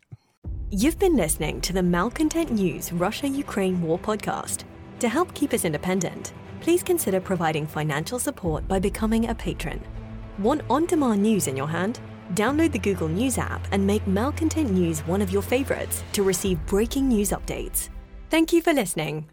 You've 0.71 0.97
been 0.97 1.15
listening 1.15 1.61
to 1.61 1.73
the 1.73 1.83
Malcontent 1.83 2.51
News 2.51 2.91
Russia 2.91 3.27
Ukraine 3.27 3.81
War 3.81 3.99
podcast. 3.99 4.63
To 4.99 5.09
help 5.09 5.33
keep 5.33 5.53
us 5.53 5.65
independent, 5.65 6.33
please 6.61 6.81
consider 6.81 7.19
providing 7.19 7.67
financial 7.67 8.17
support 8.17 8.67
by 8.67 8.79
becoming 8.79 9.29
a 9.29 9.35
patron. 9.35 9.81
Want 10.39 10.61
on 10.69 10.85
demand 10.85 11.21
news 11.21 11.47
in 11.47 11.57
your 11.57 11.67
hand? 11.67 11.99
Download 12.33 12.71
the 12.71 12.79
Google 12.79 13.07
News 13.07 13.37
app 13.37 13.65
and 13.71 13.85
make 13.85 14.05
Malcontent 14.07 14.71
News 14.71 15.01
one 15.01 15.21
of 15.21 15.31
your 15.31 15.41
favorites 15.41 16.03
to 16.13 16.23
receive 16.23 16.65
breaking 16.65 17.07
news 17.07 17.31
updates. 17.31 17.89
Thank 18.29 18.51
you 18.51 18.61
for 18.61 18.73
listening. 18.73 19.29